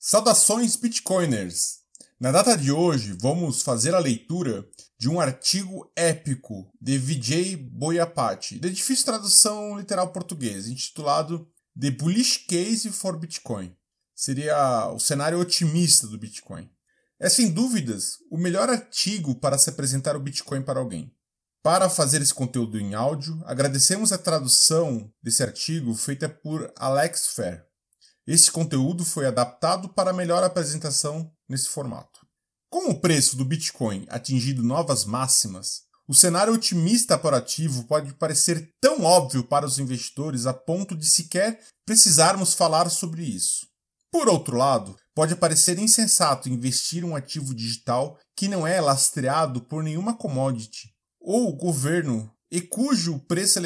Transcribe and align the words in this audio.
Saudações 0.00 0.76
Bitcoiners! 0.76 1.80
Na 2.20 2.30
data 2.30 2.56
de 2.56 2.70
hoje, 2.70 3.16
vamos 3.20 3.62
fazer 3.62 3.96
a 3.96 3.98
leitura 3.98 4.64
de 4.96 5.08
um 5.08 5.18
artigo 5.18 5.90
épico 5.96 6.72
de 6.80 6.96
Vijay 6.96 7.56
Boyapati, 7.56 8.60
de 8.60 8.70
difícil 8.70 9.06
tradução 9.06 9.76
literal 9.76 10.12
português, 10.12 10.68
intitulado 10.68 11.50
The 11.78 11.90
Bullish 11.90 12.46
Case 12.46 12.88
for 12.92 13.18
Bitcoin. 13.18 13.76
Seria 14.14 14.88
o 14.88 15.00
cenário 15.00 15.40
otimista 15.40 16.06
do 16.06 16.16
Bitcoin. 16.16 16.70
É 17.18 17.28
sem 17.28 17.50
dúvidas 17.50 18.18
o 18.30 18.38
melhor 18.38 18.70
artigo 18.70 19.34
para 19.34 19.58
se 19.58 19.68
apresentar 19.68 20.14
o 20.14 20.20
Bitcoin 20.20 20.62
para 20.62 20.78
alguém. 20.78 21.12
Para 21.60 21.90
fazer 21.90 22.22
esse 22.22 22.32
conteúdo 22.32 22.78
em 22.78 22.94
áudio, 22.94 23.42
agradecemos 23.44 24.12
a 24.12 24.18
tradução 24.18 25.12
desse 25.20 25.42
artigo 25.42 25.92
feita 25.96 26.28
por 26.28 26.72
Alex 26.76 27.34
Fair. 27.34 27.67
Esse 28.28 28.52
conteúdo 28.52 29.06
foi 29.06 29.24
adaptado 29.24 29.88
para 29.88 30.12
melhor 30.12 30.44
apresentação 30.44 31.32
nesse 31.48 31.70
formato. 31.70 32.26
Com 32.68 32.90
o 32.90 33.00
preço 33.00 33.38
do 33.38 33.44
Bitcoin 33.44 34.04
atingindo 34.10 34.62
novas 34.62 35.06
máximas, 35.06 35.84
o 36.06 36.12
cenário 36.12 36.52
otimista 36.52 37.16
para 37.16 37.38
ativo 37.38 37.84
pode 37.84 38.12
parecer 38.12 38.70
tão 38.82 39.02
óbvio 39.02 39.42
para 39.44 39.64
os 39.64 39.78
investidores 39.78 40.44
a 40.44 40.52
ponto 40.52 40.94
de 40.94 41.08
sequer 41.08 41.58
precisarmos 41.86 42.52
falar 42.52 42.90
sobre 42.90 43.22
isso. 43.22 43.66
Por 44.12 44.28
outro 44.28 44.58
lado, 44.58 44.94
pode 45.14 45.34
parecer 45.34 45.78
insensato 45.78 46.50
investir 46.50 47.06
um 47.06 47.16
ativo 47.16 47.54
digital 47.54 48.18
que 48.36 48.46
não 48.46 48.66
é 48.66 48.78
lastreado 48.78 49.62
por 49.62 49.82
nenhuma 49.82 50.14
commodity 50.14 50.94
ou 51.18 51.56
governo 51.56 52.30
e 52.50 52.60
cujo 52.60 53.20
preço 53.20 53.58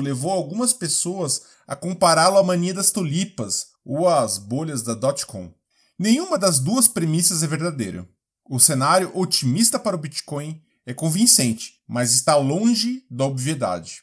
levou 0.00 0.30
algumas 0.30 0.72
pessoas 0.72 1.42
a 1.66 1.76
compará-lo 1.76 2.36
à 2.36 2.42
mania 2.42 2.74
das 2.74 2.90
tulipas 2.90 3.68
ou 3.84 4.08
às 4.08 4.36
bolhas 4.38 4.82
da 4.82 4.94
dot-com. 4.94 5.52
Nenhuma 5.98 6.36
das 6.36 6.58
duas 6.58 6.88
premissas 6.88 7.42
é 7.42 7.46
verdadeira. 7.46 8.08
O 8.50 8.58
cenário 8.58 9.10
otimista 9.16 9.78
para 9.78 9.96
o 9.96 9.98
Bitcoin 9.98 10.60
é 10.84 10.92
convincente, 10.92 11.80
mas 11.86 12.12
está 12.12 12.36
longe 12.36 13.04
da 13.10 13.24
obviedade. 13.24 14.02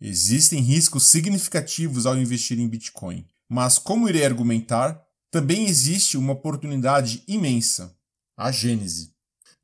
Existem 0.00 0.60
riscos 0.60 1.10
significativos 1.10 2.06
ao 2.06 2.16
investir 2.16 2.58
em 2.58 2.68
Bitcoin, 2.68 3.26
mas, 3.48 3.78
como 3.78 4.08
irei 4.08 4.24
argumentar, 4.24 5.00
também 5.30 5.66
existe 5.66 6.16
uma 6.16 6.32
oportunidade 6.32 7.22
imensa 7.26 7.94
a 8.36 8.50
Gênese. 8.50 9.12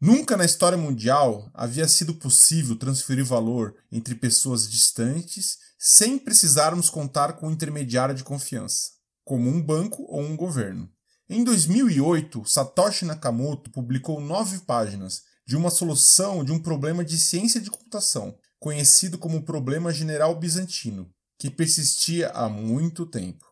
Nunca 0.00 0.36
na 0.36 0.44
história 0.44 0.78
mundial 0.78 1.50
havia 1.52 1.88
sido 1.88 2.14
possível 2.14 2.77
transferir 2.77 3.24
valor 3.24 3.74
entre 3.91 4.14
pessoas 4.14 4.70
distantes 4.70 5.58
sem 5.77 6.16
precisarmos 6.16 6.88
contar 6.88 7.32
com 7.32 7.48
um 7.48 7.50
intermediário 7.50 8.14
de 8.14 8.22
confiança, 8.22 8.91
como 9.24 9.50
um 9.50 9.60
banco 9.60 10.04
ou 10.08 10.20
um 10.20 10.36
governo. 10.36 10.88
Em 11.28 11.42
2008, 11.42 12.44
Satoshi 12.46 13.04
Nakamoto 13.04 13.70
publicou 13.70 14.20
nove 14.20 14.60
páginas 14.60 15.22
de 15.44 15.56
uma 15.56 15.69
solução 15.69 16.44
de 16.44 16.52
um 16.52 16.60
problema 16.60 17.04
de 17.04 17.19
ciência 17.19 17.60
de 17.60 17.69
computação, 17.69 18.38
conhecido 18.60 19.19
como 19.19 19.44
problema 19.44 19.92
general 19.92 20.38
bizantino, 20.38 21.10
que 21.36 21.50
persistia 21.50 22.28
há 22.28 22.48
muito 22.48 23.04
tempo. 23.04 23.44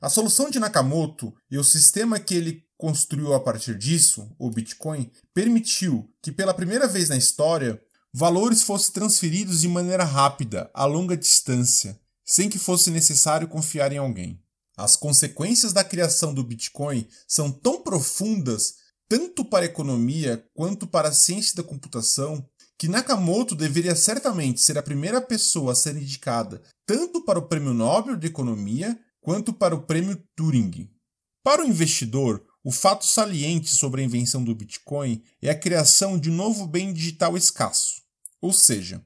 A 0.00 0.08
solução 0.08 0.48
de 0.48 0.60
Nakamoto 0.60 1.34
e 1.50 1.58
o 1.58 1.64
sistema 1.64 2.20
que 2.20 2.34
ele 2.34 2.67
construiu 2.78 3.34
a 3.34 3.40
partir 3.40 3.76
disso, 3.76 4.34
o 4.38 4.50
Bitcoin, 4.50 5.10
permitiu 5.34 6.08
que 6.22 6.32
pela 6.32 6.54
primeira 6.54 6.86
vez 6.86 7.10
na 7.10 7.16
história 7.16 7.78
valores 8.14 8.62
fossem 8.62 8.92
transferidos 8.92 9.60
de 9.60 9.68
maneira 9.68 10.04
rápida, 10.04 10.70
a 10.72 10.86
longa 10.86 11.16
distância, 11.16 12.00
sem 12.24 12.48
que 12.48 12.58
fosse 12.58 12.90
necessário 12.90 13.48
confiar 13.48 13.92
em 13.92 13.98
alguém. 13.98 14.40
As 14.76 14.96
consequências 14.96 15.72
da 15.72 15.84
criação 15.84 16.32
do 16.32 16.42
Bitcoin 16.44 17.06
são 17.26 17.50
tão 17.50 17.82
profundas, 17.82 18.74
tanto 19.08 19.44
para 19.44 19.64
a 19.64 19.68
economia 19.68 20.42
quanto 20.54 20.86
para 20.86 21.08
a 21.08 21.12
ciência 21.12 21.56
da 21.56 21.62
computação, 21.62 22.48
que 22.78 22.88
Nakamoto 22.88 23.56
deveria 23.56 23.96
certamente 23.96 24.60
ser 24.60 24.78
a 24.78 24.82
primeira 24.82 25.20
pessoa 25.20 25.72
a 25.72 25.74
ser 25.74 25.96
indicada 25.96 26.62
tanto 26.88 27.22
para 27.22 27.38
o 27.38 27.46
Prêmio 27.46 27.74
Nobel 27.74 28.16
de 28.16 28.26
Economia 28.26 28.98
quanto 29.20 29.52
para 29.52 29.74
o 29.74 29.82
Prêmio 29.82 30.24
Turing. 30.34 30.88
Para 31.44 31.62
o 31.62 31.66
investidor, 31.66 32.42
o 32.68 32.70
fato 32.70 33.06
saliente 33.06 33.70
sobre 33.70 34.02
a 34.02 34.04
invenção 34.04 34.44
do 34.44 34.54
Bitcoin 34.54 35.22
é 35.40 35.48
a 35.48 35.58
criação 35.58 36.18
de 36.18 36.30
um 36.30 36.34
novo 36.34 36.66
bem 36.66 36.92
digital 36.92 37.34
escasso, 37.34 38.02
ou 38.42 38.52
seja, 38.52 39.02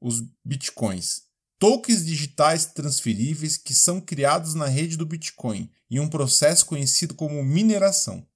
os 0.00 0.24
Bitcoins, 0.42 1.24
tokens 1.58 2.06
digitais 2.06 2.64
transferíveis 2.64 3.58
que 3.58 3.74
são 3.74 4.00
criados 4.00 4.54
na 4.54 4.66
rede 4.66 4.96
do 4.96 5.04
Bitcoin 5.04 5.70
em 5.90 6.00
um 6.00 6.08
processo 6.08 6.64
conhecido 6.64 7.12
como 7.12 7.44
mineração. 7.44 8.26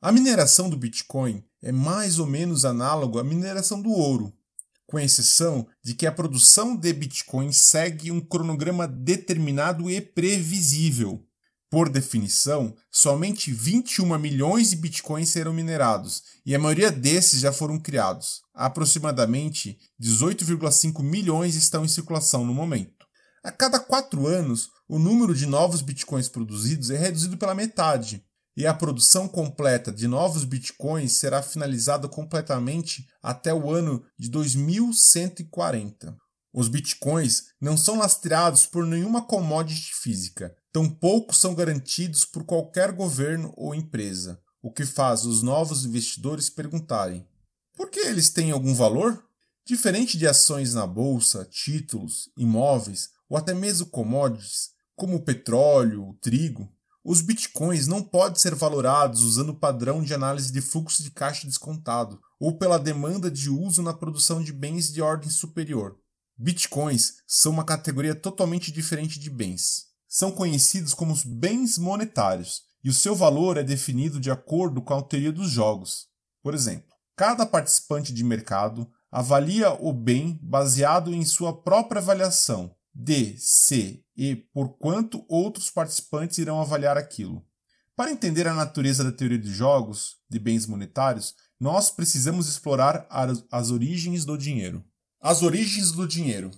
A 0.00 0.10
mineração 0.10 0.70
do 0.70 0.76
Bitcoin 0.78 1.44
é 1.60 1.70
mais 1.70 2.18
ou 2.18 2.26
menos 2.26 2.64
análogo 2.64 3.18
à 3.18 3.24
mineração 3.24 3.82
do 3.82 3.90
ouro, 3.90 4.32
com 4.86 4.98
exceção 4.98 5.66
de 5.82 5.92
que 5.92 6.06
a 6.06 6.12
produção 6.12 6.74
de 6.74 6.94
Bitcoin 6.94 7.52
segue 7.52 8.10
um 8.10 8.22
cronograma 8.22 8.88
determinado 8.88 9.90
e 9.90 10.00
previsível, 10.00 11.22
por 11.74 11.88
definição, 11.88 12.72
somente 12.88 13.52
21 13.52 14.16
milhões 14.16 14.70
de 14.70 14.76
bitcoins 14.76 15.30
serão 15.30 15.52
minerados 15.52 16.22
e 16.46 16.54
a 16.54 16.58
maioria 16.58 16.88
desses 16.88 17.40
já 17.40 17.52
foram 17.52 17.80
criados. 17.80 18.42
Aproximadamente 18.54 19.76
18,5 20.00 21.02
milhões 21.02 21.56
estão 21.56 21.84
em 21.84 21.88
circulação 21.88 22.46
no 22.46 22.54
momento. 22.54 23.04
A 23.42 23.50
cada 23.50 23.80
quatro 23.80 24.28
anos, 24.28 24.68
o 24.88 25.00
número 25.00 25.34
de 25.34 25.46
novos 25.46 25.82
bitcoins 25.82 26.28
produzidos 26.28 26.90
é 26.90 26.96
reduzido 26.96 27.36
pela 27.36 27.56
metade, 27.56 28.24
e 28.56 28.68
a 28.68 28.72
produção 28.72 29.26
completa 29.26 29.90
de 29.90 30.06
novos 30.06 30.44
bitcoins 30.44 31.14
será 31.14 31.42
finalizada 31.42 32.06
completamente 32.06 33.04
até 33.20 33.52
o 33.52 33.68
ano 33.68 34.00
de 34.16 34.30
2140. 34.30 36.16
Os 36.52 36.68
bitcoins 36.68 37.46
não 37.60 37.76
são 37.76 37.98
lastreados 37.98 38.64
por 38.64 38.86
nenhuma 38.86 39.26
commodity 39.26 39.92
física, 39.92 40.54
tampouco 40.74 41.32
são 41.32 41.54
garantidos 41.54 42.24
por 42.24 42.42
qualquer 42.42 42.90
governo 42.90 43.54
ou 43.56 43.76
empresa, 43.76 44.42
o 44.60 44.72
que 44.72 44.84
faz 44.84 45.24
os 45.24 45.40
novos 45.40 45.84
investidores 45.84 46.50
perguntarem: 46.50 47.24
por 47.76 47.88
que 47.88 48.00
eles 48.00 48.28
têm 48.28 48.50
algum 48.50 48.74
valor? 48.74 49.24
Diferente 49.64 50.18
de 50.18 50.26
ações 50.26 50.74
na 50.74 50.84
bolsa, 50.84 51.48
títulos, 51.48 52.28
imóveis 52.36 53.10
ou 53.28 53.36
até 53.36 53.54
mesmo 53.54 53.86
commodities, 53.86 54.70
como 54.96 55.16
o 55.16 55.22
petróleo, 55.22 56.08
o 56.08 56.14
trigo, 56.14 56.68
os 57.04 57.20
bitcoins 57.20 57.86
não 57.86 58.02
podem 58.02 58.40
ser 58.40 58.54
valorados 58.56 59.22
usando 59.22 59.50
o 59.50 59.58
padrão 59.58 60.02
de 60.02 60.12
análise 60.12 60.52
de 60.52 60.60
fluxo 60.60 61.04
de 61.04 61.12
caixa 61.12 61.46
descontado 61.46 62.20
ou 62.40 62.58
pela 62.58 62.80
demanda 62.80 63.30
de 63.30 63.48
uso 63.48 63.80
na 63.80 63.94
produção 63.94 64.42
de 64.42 64.52
bens 64.52 64.92
de 64.92 65.00
ordem 65.00 65.30
superior. 65.30 65.96
Bitcoins 66.36 67.18
são 67.28 67.52
uma 67.52 67.64
categoria 67.64 68.14
totalmente 68.14 68.72
diferente 68.72 69.20
de 69.20 69.30
bens. 69.30 69.93
São 70.14 70.30
conhecidos 70.30 70.94
como 70.94 71.12
bens 71.26 71.76
monetários 71.76 72.62
e 72.84 72.88
o 72.88 72.94
seu 72.94 73.16
valor 73.16 73.56
é 73.56 73.64
definido 73.64 74.20
de 74.20 74.30
acordo 74.30 74.80
com 74.80 74.94
a 74.94 75.02
teoria 75.02 75.32
dos 75.32 75.50
jogos. 75.50 76.06
Por 76.40 76.54
exemplo, 76.54 76.94
cada 77.16 77.44
participante 77.44 78.14
de 78.14 78.22
mercado 78.22 78.88
avalia 79.10 79.72
o 79.72 79.92
bem 79.92 80.38
baseado 80.40 81.12
em 81.12 81.24
sua 81.24 81.60
própria 81.64 82.00
avaliação 82.00 82.72
de, 82.94 83.36
se 83.40 84.04
e 84.16 84.36
por 84.36 84.78
quanto 84.78 85.26
outros 85.28 85.68
participantes 85.68 86.38
irão 86.38 86.60
avaliar 86.60 86.96
aquilo. 86.96 87.44
Para 87.96 88.12
entender 88.12 88.46
a 88.46 88.54
natureza 88.54 89.02
da 89.02 89.10
teoria 89.10 89.38
de 89.38 89.52
jogos 89.52 90.18
de 90.30 90.38
bens 90.38 90.64
monetários, 90.64 91.34
nós 91.58 91.90
precisamos 91.90 92.48
explorar 92.48 93.04
as 93.50 93.72
origens 93.72 94.24
do 94.24 94.38
dinheiro. 94.38 94.84
As 95.20 95.42
origens 95.42 95.90
do 95.90 96.06
dinheiro. 96.06 96.52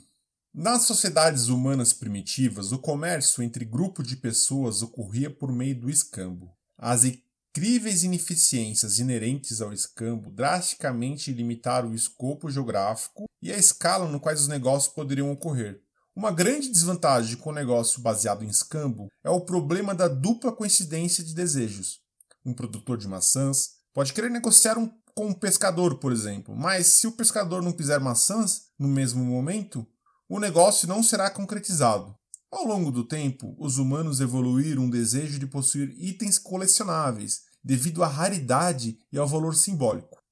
Nas 0.59 0.85
sociedades 0.85 1.49
humanas 1.49 1.93
primitivas, 1.93 2.73
o 2.73 2.79
comércio 2.79 3.43
entre 3.43 3.63
grupos 3.63 4.09
de 4.09 4.17
pessoas 4.17 4.81
ocorria 4.81 5.29
por 5.29 5.53
meio 5.53 5.79
do 5.79 5.91
escambo. 5.91 6.51
As 6.79 7.05
incríveis 7.05 8.05
ineficiências 8.05 8.99
inerentes 8.99 9.61
ao 9.61 9.71
escambo 9.71 10.31
drasticamente 10.31 11.31
limitaram 11.31 11.91
o 11.91 11.95
escopo 11.95 12.51
geográfico 12.51 13.27
e 13.43 13.53
a 13.53 13.59
escala 13.59 14.09
no 14.09 14.19
quais 14.19 14.41
os 14.41 14.49
negócios 14.49 14.91
poderiam 14.95 15.31
ocorrer. 15.31 15.83
Uma 16.17 16.33
grande 16.33 16.71
desvantagem 16.71 17.37
com 17.37 17.51
o 17.51 17.55
negócio 17.55 18.01
baseado 18.01 18.43
em 18.43 18.49
escambo 18.49 19.09
é 19.23 19.29
o 19.29 19.43
problema 19.43 19.95
da 19.95 20.09
dupla 20.09 20.51
coincidência 20.51 21.23
de 21.23 21.35
desejos. 21.35 22.01
Um 22.43 22.55
produtor 22.55 22.97
de 22.97 23.07
maçãs 23.07 23.73
pode 23.93 24.15
querer 24.15 24.31
negociar 24.31 24.79
um 24.79 24.91
com 25.17 25.29
um 25.29 25.33
pescador, 25.33 25.99
por 25.99 26.13
exemplo. 26.13 26.55
Mas 26.55 26.89
se 26.89 27.07
o 27.07 27.13
pescador 27.13 27.63
não 27.63 27.73
quiser 27.73 27.99
maçãs 27.99 28.67
no 28.79 28.87
mesmo 28.87 29.25
momento, 29.25 29.87
o 30.29 30.41
negócio 30.41 30.89
não 30.89 31.03
será 31.03 31.31
concretizado. 31.31 32.17
Ao 32.51 32.65
longo 32.65 32.91
do 32.91 33.05
tempo, 33.05 33.55
os 33.59 33.79
humanos 33.79 34.21
evoluíram 34.21 34.85
um 34.85 34.91
desejo 34.91 35.39
de 35.39 35.47
possuir 35.47 35.95
itens 35.99 36.39
colecionáveis, 36.39 37.43
devido 37.63 38.03
à 38.03 38.07
raridade 38.07 38.99
e 39.13 39.19
ao 39.19 39.27
valor 39.27 39.55
simbólico. 39.55 40.23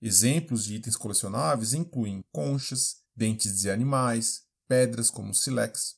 Exemplos 0.00 0.64
de 0.64 0.74
itens 0.74 0.96
colecionáveis 0.96 1.72
incluem 1.72 2.22
conchas, 2.30 2.96
dentes 3.16 3.60
de 3.60 3.70
animais, 3.70 4.42
pedras 4.68 5.10
como 5.10 5.30
o 5.30 5.34
sílex. 5.34 5.94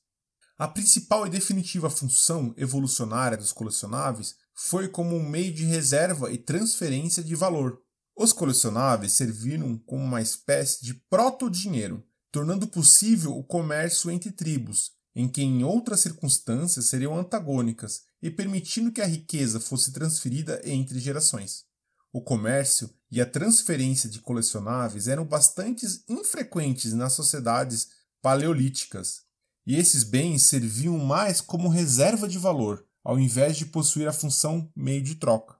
A 0.58 0.68
principal 0.68 1.26
e 1.26 1.30
definitiva 1.30 1.90
função 1.90 2.54
evolucionária 2.56 3.36
dos 3.36 3.52
colecionáveis 3.52 4.36
foi 4.54 4.88
como 4.88 5.14
um 5.14 5.28
meio 5.28 5.52
de 5.52 5.64
reserva 5.64 6.32
e 6.32 6.38
transferência 6.38 7.22
de 7.22 7.34
valor. 7.34 7.82
Os 8.16 8.32
colecionáveis 8.32 9.12
serviram 9.12 9.76
como 9.78 10.02
uma 10.02 10.22
espécie 10.22 10.82
de 10.84 10.94
proto-dinheiro, 10.94 12.02
tornando 12.36 12.66
possível 12.66 13.34
o 13.34 13.42
comércio 13.42 14.10
entre 14.10 14.30
tribos, 14.30 14.90
em 15.14 15.26
que 15.26 15.40
em 15.40 15.64
outras 15.64 16.00
circunstâncias 16.00 16.84
seriam 16.84 17.18
antagônicas, 17.18 18.02
e 18.20 18.30
permitindo 18.30 18.92
que 18.92 19.00
a 19.00 19.06
riqueza 19.06 19.58
fosse 19.58 19.90
transferida 19.90 20.60
entre 20.62 20.98
gerações. 20.98 21.64
O 22.12 22.20
comércio 22.20 22.90
e 23.10 23.22
a 23.22 23.24
transferência 23.24 24.06
de 24.10 24.20
colecionáveis 24.20 25.08
eram 25.08 25.24
bastante 25.24 25.86
infrequentes 26.06 26.92
nas 26.92 27.14
sociedades 27.14 27.88
paleolíticas, 28.20 29.22
e 29.66 29.76
esses 29.76 30.02
bens 30.02 30.42
serviam 30.42 30.98
mais 30.98 31.40
como 31.40 31.70
reserva 31.70 32.28
de 32.28 32.36
valor, 32.36 32.84
ao 33.02 33.18
invés 33.18 33.56
de 33.56 33.64
possuir 33.64 34.06
a 34.06 34.12
função 34.12 34.70
meio 34.76 35.02
de 35.02 35.14
troca, 35.14 35.56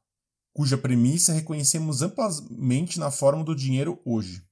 cuja 0.52 0.76
premissa 0.76 1.32
reconhecemos 1.32 2.02
amplamente 2.02 3.00
na 3.00 3.10
forma 3.10 3.42
do 3.42 3.56
dinheiro 3.56 3.98
hoje. 4.04 4.45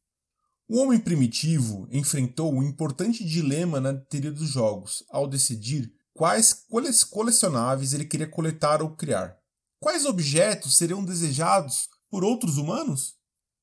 O 0.67 0.79
homem 0.79 0.99
primitivo 0.99 1.87
enfrentou 1.91 2.51
um 2.51 2.63
importante 2.63 3.23
dilema 3.23 3.81
na 3.83 3.93
teoria 3.93 4.33
dos 4.33 4.49
jogos 4.49 5.05
ao 5.11 5.29
decidir 5.29 5.93
quais 6.15 6.65
colecionáveis 7.11 7.93
ele 7.93 8.07
queria 8.07 8.27
coletar 8.27 8.81
ou 8.81 8.97
criar. 8.97 9.37
Quais 9.79 10.07
objetos 10.07 10.79
seriam 10.79 11.05
desejados 11.05 11.91
por 12.11 12.25
outros 12.25 12.57
humanos? 12.57 13.15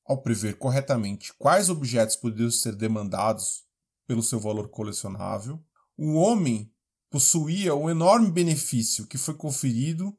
Ao 0.06 0.22
prever 0.22 0.60
corretamente 0.60 1.34
quais 1.40 1.70
objetos 1.70 2.16
poderiam 2.16 2.52
ser 2.52 2.76
demandados 2.76 3.64
pelo 4.06 4.22
seu 4.22 4.40
valor 4.40 4.70
colecionável, 4.70 5.60
o 5.98 6.14
homem 6.14 6.72
possuía 7.10 7.74
o 7.74 7.90
enorme 7.90 8.30
benefício 8.30 9.08
que 9.08 9.18
foi 9.18 9.34
conferido 9.34 10.16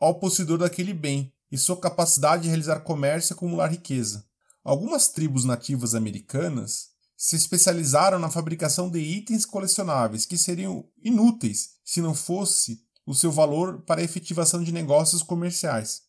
ao 0.00 0.18
possuidor 0.18 0.58
daquele 0.58 0.92
bem 0.92 1.32
e 1.52 1.56
sua 1.56 1.78
capacidade 1.78 2.42
de 2.42 2.48
realizar 2.48 2.80
comércio 2.80 3.32
e 3.32 3.34
acumular 3.34 3.68
riqueza. 3.68 4.25
Algumas 4.66 5.06
tribos 5.06 5.44
nativas 5.44 5.94
americanas 5.94 6.88
se 7.16 7.36
especializaram 7.36 8.18
na 8.18 8.28
fabricação 8.28 8.90
de 8.90 8.98
itens 8.98 9.46
colecionáveis 9.46 10.26
que 10.26 10.36
seriam 10.36 10.84
inúteis 11.04 11.68
se 11.84 12.02
não 12.02 12.12
fosse 12.12 12.80
o 13.06 13.14
seu 13.14 13.30
valor 13.30 13.82
para 13.82 14.00
a 14.00 14.04
efetivação 14.04 14.64
de 14.64 14.72
negócios 14.72 15.22
comerciais. 15.22 16.00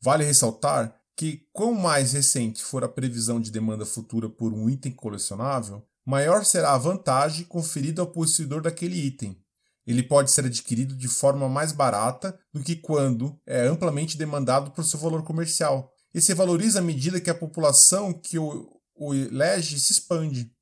Vale 0.00 0.24
ressaltar 0.24 0.92
que, 1.16 1.46
quanto 1.52 1.78
mais 1.78 2.12
recente 2.12 2.60
for 2.60 2.82
a 2.82 2.88
previsão 2.88 3.40
de 3.40 3.52
demanda 3.52 3.86
futura 3.86 4.28
por 4.28 4.52
um 4.52 4.68
item 4.68 4.90
colecionável, 4.90 5.86
maior 6.04 6.44
será 6.44 6.74
a 6.74 6.78
vantagem 6.78 7.44
conferida 7.44 8.02
ao 8.02 8.10
possuidor 8.10 8.62
daquele 8.62 8.96
item. 8.96 9.40
Ele 9.86 10.02
pode 10.02 10.32
ser 10.32 10.46
adquirido 10.46 10.96
de 10.96 11.06
forma 11.06 11.48
mais 11.48 11.70
barata 11.70 12.36
do 12.52 12.64
que 12.64 12.74
quando 12.74 13.40
é 13.46 13.64
amplamente 13.64 14.18
demandado 14.18 14.72
por 14.72 14.84
seu 14.84 14.98
valor 14.98 15.22
comercial. 15.22 15.92
E 16.14 16.20
se 16.20 16.34
valoriza 16.34 16.80
à 16.80 16.82
medida 16.82 17.20
que 17.20 17.30
a 17.30 17.34
população 17.34 18.12
que 18.12 18.38
o, 18.38 18.80
o 18.94 19.14
elege 19.14 19.80
se 19.80 19.92
expande. 19.92 20.52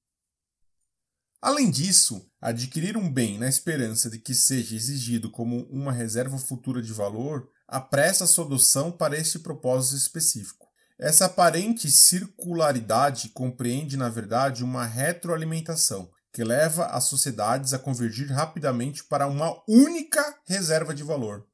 Além 1.42 1.70
disso, 1.70 2.30
adquirir 2.40 2.96
um 2.96 3.10
bem 3.10 3.38
na 3.38 3.48
esperança 3.48 4.10
de 4.10 4.18
que 4.18 4.34
seja 4.34 4.76
exigido 4.76 5.30
como 5.30 5.62
uma 5.70 5.90
reserva 5.90 6.36
futura 6.38 6.82
de 6.82 6.92
valor 6.92 7.48
apressa 7.66 8.26
sua 8.26 8.44
adoção 8.44 8.92
para 8.92 9.16
este 9.16 9.38
propósito 9.38 9.96
específico. 9.96 10.68
Essa 10.98 11.24
aparente 11.24 11.90
circularidade 11.90 13.30
compreende, 13.30 13.96
na 13.96 14.10
verdade, 14.10 14.62
uma 14.62 14.84
retroalimentação 14.84 16.10
que 16.32 16.44
leva 16.44 16.86
as 16.86 17.04
sociedades 17.04 17.72
a 17.72 17.78
convergir 17.78 18.30
rapidamente 18.30 19.02
para 19.04 19.26
uma 19.26 19.62
única 19.66 20.22
reserva 20.44 20.94
de 20.94 21.02
valor. 21.02 21.46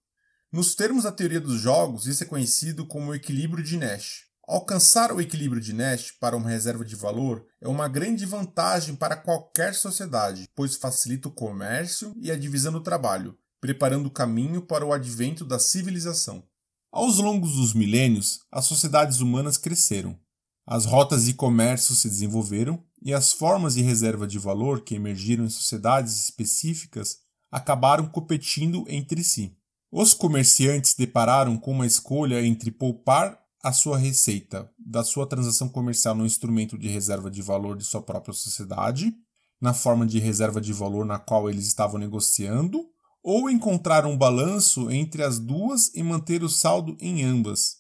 Nos 0.56 0.74
termos 0.74 1.04
da 1.04 1.12
teoria 1.12 1.38
dos 1.38 1.60
jogos, 1.60 2.06
isso 2.06 2.22
é 2.22 2.26
conhecido 2.26 2.86
como 2.86 3.10
o 3.10 3.14
equilíbrio 3.14 3.62
de 3.62 3.76
Nash. 3.76 4.22
Alcançar 4.48 5.12
o 5.12 5.20
equilíbrio 5.20 5.60
de 5.60 5.74
Nash 5.74 6.12
para 6.18 6.34
uma 6.34 6.48
reserva 6.48 6.82
de 6.82 6.96
valor 6.96 7.44
é 7.60 7.68
uma 7.68 7.86
grande 7.88 8.24
vantagem 8.24 8.96
para 8.96 9.18
qualquer 9.18 9.74
sociedade, 9.74 10.48
pois 10.56 10.76
facilita 10.76 11.28
o 11.28 11.30
comércio 11.30 12.14
e 12.16 12.30
a 12.30 12.38
divisão 12.38 12.72
do 12.72 12.80
trabalho, 12.80 13.36
preparando 13.60 14.06
o 14.06 14.10
caminho 14.10 14.62
para 14.62 14.82
o 14.82 14.94
advento 14.94 15.44
da 15.44 15.58
civilização. 15.58 16.42
Aos 16.90 17.18
longos 17.18 17.56
dos 17.56 17.74
milênios, 17.74 18.40
as 18.50 18.64
sociedades 18.64 19.20
humanas 19.20 19.58
cresceram, 19.58 20.18
as 20.66 20.86
rotas 20.86 21.26
de 21.26 21.34
comércio 21.34 21.94
se 21.94 22.08
desenvolveram 22.08 22.82
e 23.02 23.12
as 23.12 23.30
formas 23.30 23.74
de 23.74 23.82
reserva 23.82 24.26
de 24.26 24.38
valor 24.38 24.80
que 24.80 24.94
emergiram 24.94 25.44
em 25.44 25.50
sociedades 25.50 26.24
específicas 26.24 27.18
acabaram 27.52 28.06
competindo 28.08 28.86
entre 28.88 29.22
si. 29.22 29.54
Os 29.90 30.12
comerciantes 30.12 30.94
depararam 30.94 31.56
com 31.56 31.70
uma 31.70 31.86
escolha 31.86 32.44
entre 32.44 32.70
poupar 32.70 33.38
a 33.62 33.72
sua 33.72 33.96
receita 33.96 34.70
da 34.78 35.04
sua 35.04 35.26
transação 35.26 35.68
comercial 35.68 36.14
no 36.14 36.26
instrumento 36.26 36.76
de 36.76 36.88
reserva 36.88 37.30
de 37.30 37.40
valor 37.40 37.76
de 37.76 37.84
sua 37.84 38.02
própria 38.02 38.34
sociedade, 38.34 39.14
na 39.60 39.72
forma 39.72 40.06
de 40.06 40.18
reserva 40.18 40.60
de 40.60 40.72
valor 40.72 41.04
na 41.04 41.18
qual 41.18 41.48
eles 41.48 41.66
estavam 41.66 41.98
negociando, 41.98 42.84
ou 43.22 43.50
encontrar 43.50 44.06
um 44.06 44.16
balanço 44.16 44.90
entre 44.90 45.22
as 45.22 45.38
duas 45.38 45.92
e 45.94 46.02
manter 46.02 46.42
o 46.42 46.48
saldo 46.48 46.96
em 47.00 47.24
ambas. 47.24 47.76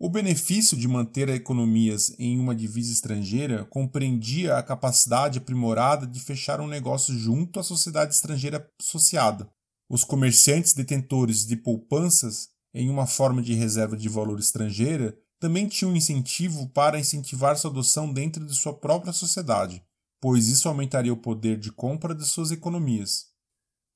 O 0.00 0.08
benefício 0.08 0.76
de 0.76 0.86
manter 0.86 1.28
economias 1.28 2.14
em 2.18 2.38
uma 2.38 2.54
divisa 2.54 2.92
estrangeira 2.92 3.64
compreendia 3.64 4.56
a 4.56 4.62
capacidade 4.62 5.38
aprimorada 5.38 6.06
de 6.06 6.20
fechar 6.20 6.60
um 6.60 6.68
negócio 6.68 7.12
junto 7.16 7.58
à 7.58 7.64
sociedade 7.64 8.14
estrangeira 8.14 8.68
associada. 8.80 9.50
Os 9.88 10.04
comerciantes 10.04 10.74
detentores 10.74 11.46
de 11.46 11.56
poupanças 11.56 12.50
em 12.74 12.90
uma 12.90 13.06
forma 13.06 13.40
de 13.40 13.54
reserva 13.54 13.96
de 13.96 14.08
valor 14.08 14.38
estrangeira 14.38 15.16
também 15.40 15.66
tinham 15.66 15.96
incentivo 15.96 16.68
para 16.68 16.98
incentivar 16.98 17.56
sua 17.56 17.70
adoção 17.70 18.12
dentro 18.12 18.44
de 18.44 18.54
sua 18.54 18.74
própria 18.74 19.12
sociedade, 19.12 19.82
pois 20.20 20.48
isso 20.48 20.68
aumentaria 20.68 21.12
o 21.12 21.16
poder 21.16 21.58
de 21.58 21.72
compra 21.72 22.14
de 22.14 22.26
suas 22.26 22.50
economias. 22.50 23.26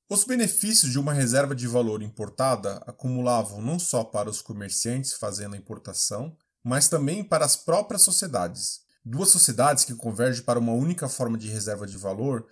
Os 0.08 0.24
benefícios 0.24 0.92
de 0.92 0.98
uma 0.98 1.12
reserva 1.12 1.54
de 1.54 1.66
valor 1.66 2.02
importada 2.02 2.76
acumulavam 2.86 3.60
não 3.60 3.78
só 3.78 4.04
para 4.04 4.30
os 4.30 4.40
comerciantes 4.40 5.14
fazendo 5.14 5.54
a 5.54 5.58
importação, 5.58 6.36
mas 6.62 6.88
também 6.88 7.24
para 7.24 7.44
as 7.44 7.56
próprias 7.56 8.02
sociedades. 8.02 8.80
Duas 9.04 9.30
sociedades 9.30 9.84
que 9.84 9.94
convergem 9.94 10.44
para 10.44 10.58
uma 10.58 10.72
única 10.72 11.08
forma 11.08 11.36
de 11.36 11.48
reserva 11.48 11.86
de 11.86 11.96
valor 11.96 12.46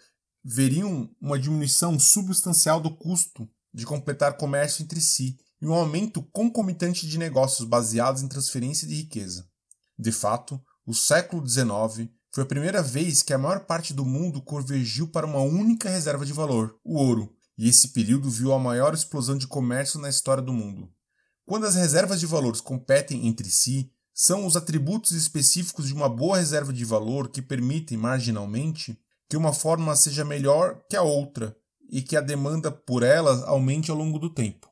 veriam 0.44 1.10
uma 1.20 1.38
diminuição 1.38 1.98
substancial 1.98 2.80
do 2.80 2.94
custo 2.94 3.48
de 3.72 3.86
completar 3.86 4.36
comércio 4.36 4.82
entre 4.82 5.00
si 5.00 5.36
e 5.60 5.66
um 5.66 5.74
aumento 5.74 6.22
concomitante 6.32 7.06
de 7.06 7.18
negócios 7.18 7.68
baseados 7.68 8.22
em 8.22 8.28
transferência 8.28 8.86
de 8.86 8.94
riqueza. 8.94 9.46
De 9.98 10.10
fato, 10.10 10.60
o 10.86 10.94
século 10.94 11.46
XIX 11.46 12.10
foi 12.32 12.44
a 12.44 12.46
primeira 12.46 12.82
vez 12.82 13.22
que 13.22 13.34
a 13.34 13.38
maior 13.38 13.66
parte 13.66 13.92
do 13.92 14.04
mundo 14.04 14.40
convergiu 14.40 15.08
para 15.08 15.26
uma 15.26 15.40
única 15.40 15.90
reserva 15.90 16.24
de 16.24 16.32
valor, 16.32 16.78
o 16.84 16.96
ouro, 16.96 17.34
e 17.58 17.68
esse 17.68 17.88
período 17.88 18.30
viu 18.30 18.52
a 18.52 18.58
maior 18.58 18.94
explosão 18.94 19.36
de 19.36 19.46
comércio 19.46 20.00
na 20.00 20.08
história 20.08 20.42
do 20.42 20.52
mundo. 20.52 20.90
Quando 21.44 21.66
as 21.66 21.74
reservas 21.74 22.20
de 22.20 22.26
valores 22.26 22.60
competem 22.60 23.26
entre 23.26 23.50
si, 23.50 23.90
são 24.14 24.46
os 24.46 24.56
atributos 24.56 25.12
específicos 25.12 25.86
de 25.86 25.92
uma 25.92 26.08
boa 26.08 26.38
reserva 26.38 26.72
de 26.72 26.84
valor 26.84 27.28
que 27.28 27.42
permitem, 27.42 27.98
marginalmente, 27.98 28.98
que 29.30 29.36
uma 29.36 29.52
forma 29.52 29.94
seja 29.94 30.24
melhor 30.24 30.82
que 30.90 30.96
a 30.96 31.02
outra 31.02 31.56
e 31.88 32.02
que 32.02 32.16
a 32.16 32.20
demanda 32.20 32.68
por 32.68 33.04
elas 33.04 33.44
aumente 33.44 33.88
ao 33.88 33.96
longo 33.96 34.18
do 34.18 34.28
tempo. 34.28 34.68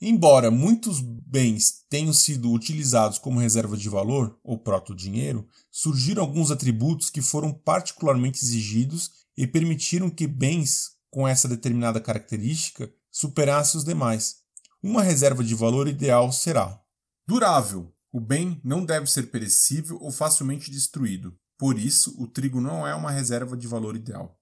Embora 0.00 0.50
muitos 0.50 1.00
bens 1.00 1.84
tenham 1.88 2.12
sido 2.12 2.50
utilizados 2.50 3.18
como 3.18 3.38
reserva 3.38 3.76
de 3.76 3.88
valor, 3.88 4.36
ou 4.42 4.58
proto-dinheiro, 4.58 5.46
surgiram 5.70 6.22
alguns 6.22 6.50
atributos 6.50 7.08
que 7.08 7.22
foram 7.22 7.52
particularmente 7.52 8.44
exigidos 8.44 9.12
e 9.36 9.46
permitiram 9.46 10.10
que 10.10 10.26
bens 10.26 10.96
com 11.08 11.26
essa 11.26 11.46
determinada 11.48 12.00
característica 12.00 12.92
superasse 13.12 13.76
os 13.76 13.84
demais. 13.84 14.38
Uma 14.82 15.02
reserva 15.02 15.44
de 15.44 15.54
valor 15.54 15.86
ideal 15.86 16.32
será 16.32 16.82
durável. 17.26 17.94
O 18.12 18.20
bem 18.20 18.60
não 18.64 18.84
deve 18.84 19.06
ser 19.06 19.30
perecível 19.30 19.98
ou 20.00 20.10
facilmente 20.10 20.68
destruído. 20.68 21.38
Por 21.58 21.78
isso, 21.78 22.14
o 22.22 22.26
trigo 22.26 22.60
não 22.60 22.86
é 22.86 22.94
uma 22.94 23.10
reserva 23.10 23.56
de 23.56 23.66
valor 23.66 23.96
ideal. 23.96 24.38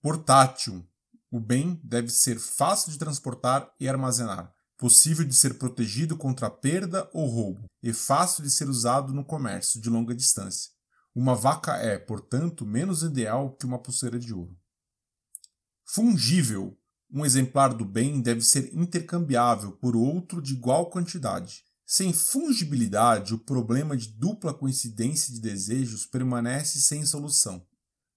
Portátil. 0.00 0.86
O 1.30 1.38
bem 1.38 1.80
deve 1.84 2.08
ser 2.08 2.38
fácil 2.38 2.90
de 2.90 2.98
transportar 2.98 3.72
e 3.78 3.88
armazenar, 3.88 4.52
possível 4.76 5.24
de 5.24 5.34
ser 5.34 5.58
protegido 5.58 6.16
contra 6.16 6.50
perda 6.50 7.08
ou 7.12 7.28
roubo, 7.28 7.66
e 7.82 7.92
fácil 7.92 8.42
de 8.42 8.50
ser 8.50 8.68
usado 8.68 9.12
no 9.12 9.24
comércio 9.24 9.80
de 9.80 9.88
longa 9.88 10.14
distância. 10.14 10.70
Uma 11.14 11.34
vaca 11.34 11.76
é, 11.76 11.98
portanto, 11.98 12.64
menos 12.64 13.02
ideal 13.02 13.56
que 13.56 13.66
uma 13.66 13.78
pulseira 13.78 14.18
de 14.18 14.32
ouro. 14.32 14.56
Fungível. 15.84 16.76
Um 17.12 17.24
exemplar 17.24 17.74
do 17.74 17.84
bem 17.84 18.20
deve 18.20 18.40
ser 18.42 18.72
intercambiável 18.72 19.72
por 19.72 19.96
outro 19.96 20.40
de 20.40 20.54
igual 20.54 20.88
quantidade. 20.88 21.64
Sem 21.92 22.12
fungibilidade, 22.12 23.34
o 23.34 23.38
problema 23.38 23.96
de 23.96 24.06
dupla 24.06 24.54
coincidência 24.54 25.34
de 25.34 25.40
desejos 25.40 26.06
permanece 26.06 26.80
sem 26.80 27.04
solução. 27.04 27.66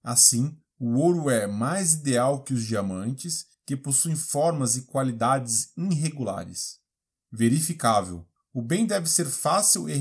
Assim, 0.03 0.55
o 0.77 0.93
ouro 0.93 1.27
é 1.27 1.47
mais 1.47 1.95
ideal 1.95 2.43
que 2.43 2.53
os 2.53 2.63
diamantes, 2.67 3.47
que 3.65 3.75
possuem 3.75 4.15
formas 4.15 4.75
e 4.75 4.83
qualidades 4.83 5.71
irregulares. 5.75 6.77
verificável. 7.31 8.27
O 8.53 8.61
bem 8.61 8.85
deve 8.85 9.09
ser 9.09 9.25
fácil 9.25 9.89
e 9.89 9.95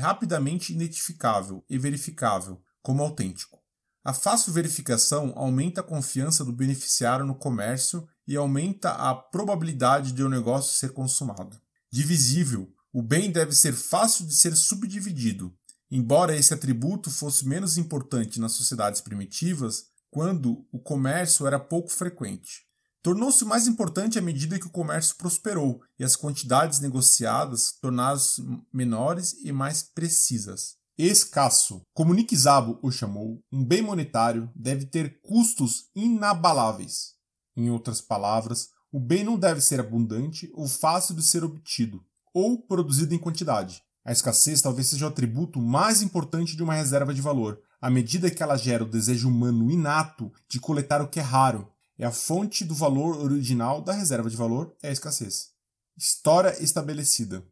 rapidamente 0.00 0.72
identificável 0.72 1.62
e 1.68 1.76
verificável 1.76 2.58
como 2.80 3.02
autêntico. 3.02 3.58
A 4.02 4.14
fácil 4.14 4.50
verificação 4.50 5.34
aumenta 5.36 5.82
a 5.82 5.84
confiança 5.84 6.42
do 6.42 6.54
beneficiário 6.54 7.26
no 7.26 7.34
comércio 7.34 8.08
e 8.26 8.34
aumenta 8.34 8.92
a 8.92 9.14
probabilidade 9.14 10.12
de 10.12 10.22
o 10.22 10.26
um 10.26 10.30
negócio 10.30 10.72
ser 10.72 10.94
consumado. 10.94 11.60
Divisível. 11.92 12.74
O 12.92 13.02
bem 13.02 13.30
deve 13.30 13.52
ser 13.52 13.72
fácil 13.72 14.26
de 14.26 14.34
ser 14.34 14.56
subdividido. 14.56 15.54
Embora 15.90 16.36
esse 16.36 16.52
atributo 16.52 17.10
fosse 17.10 17.46
menos 17.46 17.78
importante 17.78 18.40
nas 18.40 18.52
sociedades 18.52 19.00
primitivas, 19.00 19.86
quando 20.10 20.66
o 20.72 20.78
comércio 20.78 21.46
era 21.46 21.58
pouco 21.58 21.90
frequente. 21.90 22.68
Tornou-se 23.02 23.44
mais 23.44 23.66
importante 23.66 24.18
à 24.18 24.22
medida 24.22 24.58
que 24.58 24.66
o 24.66 24.70
comércio 24.70 25.16
prosperou 25.16 25.80
e 25.98 26.04
as 26.04 26.16
quantidades 26.16 26.80
negociadas 26.80 27.72
tornaram-se 27.80 28.42
menores 28.72 29.34
e 29.42 29.52
mais 29.52 29.82
precisas. 29.82 30.76
Escasso. 30.98 31.80
Como 31.94 32.12
Nick 32.12 32.36
Szabo 32.36 32.78
o 32.82 32.90
chamou, 32.90 33.42
um 33.50 33.64
bem 33.64 33.80
monetário 33.80 34.50
deve 34.54 34.84
ter 34.84 35.18
custos 35.22 35.84
inabaláveis. 35.94 37.14
Em 37.56 37.70
outras 37.70 38.02
palavras, 38.02 38.68
o 38.92 39.00
bem 39.00 39.24
não 39.24 39.38
deve 39.38 39.60
ser 39.60 39.80
abundante 39.80 40.50
ou 40.52 40.68
fácil 40.68 41.14
de 41.14 41.22
ser 41.22 41.42
obtido, 41.42 42.04
ou 42.32 42.60
produzido 42.60 43.14
em 43.14 43.18
quantidade. 43.18 43.82
A 44.04 44.12
escassez 44.12 44.62
talvez 44.62 44.88
seja 44.88 45.04
o 45.04 45.08
atributo 45.08 45.60
mais 45.60 46.02
importante 46.02 46.56
de 46.56 46.62
uma 46.62 46.74
reserva 46.74 47.12
de 47.12 47.20
valor, 47.20 47.60
à 47.80 47.90
medida 47.90 48.30
que 48.30 48.42
ela 48.42 48.56
gera 48.56 48.84
o 48.84 48.88
desejo 48.88 49.28
humano 49.28 49.70
inato 49.70 50.32
de 50.48 50.58
coletar 50.58 51.02
o 51.02 51.08
que 51.08 51.20
é 51.20 51.22
raro. 51.22 51.70
É 51.98 52.06
a 52.06 52.10
fonte 52.10 52.64
do 52.64 52.74
valor 52.74 53.18
original 53.18 53.82
da 53.82 53.92
reserva 53.92 54.30
de 54.30 54.36
valor 54.36 54.74
é 54.82 54.88
a 54.88 54.92
escassez. 54.92 55.50
História 55.98 56.62
estabelecida. 56.62 57.44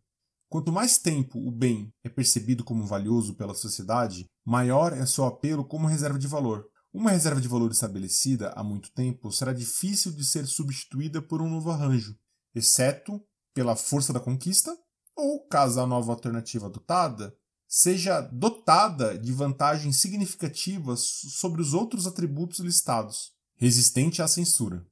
Quanto 0.49 0.73
mais 0.73 0.97
tempo 0.97 1.39
o 1.39 1.51
bem 1.51 1.93
é 2.03 2.09
percebido 2.09 2.65
como 2.65 2.87
valioso 2.87 3.35
pela 3.35 3.55
sociedade, 3.55 4.25
maior 4.43 4.95
é 4.95 5.05
seu 5.05 5.27
apelo 5.27 5.63
como 5.63 5.87
reserva 5.87 6.19
de 6.19 6.27
valor. 6.27 6.67
Uma 6.91 7.11
reserva 7.11 7.39
de 7.39 7.47
valor 7.47 7.71
estabelecida 7.71 8.49
há 8.57 8.65
muito 8.65 8.91
tempo 8.93 9.31
será 9.31 9.53
difícil 9.53 10.11
de 10.11 10.25
ser 10.25 10.47
substituída 10.47 11.21
por 11.21 11.43
um 11.43 11.51
novo 11.51 11.71
arranjo, 11.71 12.17
exceto 12.55 13.23
pela 13.59 13.75
força 13.75 14.13
da 14.13 14.21
conquista 14.21 14.73
ou, 15.17 15.41
caso 15.49 15.81
a 15.81 15.87
nova 15.87 16.13
alternativa 16.13 16.67
adotada 16.67 17.35
seja 17.67 18.21
dotada 18.21 19.19
de 19.19 19.33
vantagens 19.33 19.97
significativas 19.97 21.01
sobre 21.01 21.61
os 21.61 21.75
outros 21.75 22.07
atributos 22.07 22.61
listados, 22.61 23.33
resistente 23.57 24.23
à 24.23 24.29
censura. 24.29 24.87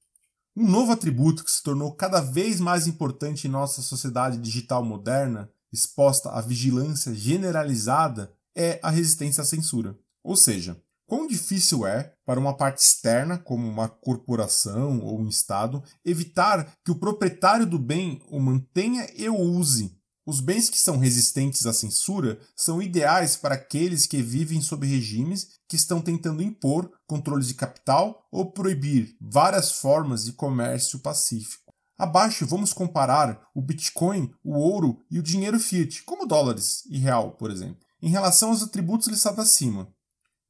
Um 0.57 0.69
novo 0.69 0.91
atributo 0.91 1.45
que 1.45 1.53
se 1.53 1.63
tornou 1.63 1.93
cada 1.93 2.21
vez 2.21 2.59
mais 2.59 2.89
importante 2.89 3.47
em 3.47 3.51
nossa 3.51 3.81
sociedade 3.83 4.37
digital 4.37 4.85
moderna, 4.85 5.49
exposta 5.73 6.31
à 6.31 6.41
vigilância 6.41 7.15
generalizada, 7.15 8.35
é 8.53 8.81
a 8.83 8.91
resistência 8.91 9.43
à 9.43 9.45
censura. 9.45 9.97
Ou 10.25 10.35
seja, 10.35 10.77
quão 11.07 11.27
difícil 11.27 11.87
é 11.87 12.13
para 12.25 12.41
uma 12.41 12.57
parte 12.57 12.83
externa, 12.83 13.39
como 13.39 13.69
uma 13.69 13.89
corporação 13.89 15.01
ou 15.01 15.21
um 15.21 15.29
Estado, 15.29 15.83
evitar 16.05 16.73
que 16.85 16.91
o 16.91 16.99
proprietário 16.99 17.67
do 17.67 17.79
bem 17.79 18.21
o 18.29 18.41
mantenha 18.41 19.07
e 19.15 19.29
o 19.29 19.37
use 19.37 19.97
os 20.27 20.41
bens 20.41 20.69
que 20.69 20.77
são 20.77 20.99
resistentes 20.99 21.67
à 21.67 21.73
censura 21.73 22.41
são 22.57 22.83
ideais 22.83 23.37
para 23.37 23.55
aqueles 23.55 24.09
que 24.09 24.21
vivem 24.21 24.61
sob 24.61 24.85
regimes 24.85 25.51
que 25.69 25.77
estão 25.77 26.01
tentando 26.01 26.43
impor 26.43 26.91
controles 27.07 27.47
de 27.47 27.55
capital 27.55 28.27
ou 28.33 28.51
proibir 28.51 29.17
várias 29.21 29.71
formas 29.71 30.25
de 30.25 30.33
comércio 30.33 30.99
pacífico. 30.99 31.73
Abaixo 31.97 32.45
vamos 32.45 32.73
comparar 32.73 33.41
o 33.55 33.63
Bitcoin, 33.63 34.35
o 34.43 34.59
ouro 34.59 34.99
e 35.09 35.21
o 35.21 35.23
dinheiro 35.23 35.61
fiat, 35.61 36.03
como 36.03 36.27
dólares 36.27 36.85
e 36.91 36.99
real, 36.99 37.37
por 37.37 37.49
exemplo, 37.49 37.87
em 38.03 38.11
relação 38.11 38.51
aos 38.51 38.65
atributos 38.65 39.07
listados 39.07 39.39
acima. 39.39 39.89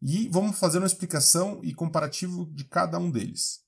E 0.03 0.29
vamos 0.29 0.59
fazer 0.59 0.79
uma 0.79 0.87
explicação 0.87 1.61
e 1.62 1.75
comparativo 1.75 2.47
de 2.53 2.65
cada 2.65 2.99
um 2.99 3.11
deles. 3.11 3.61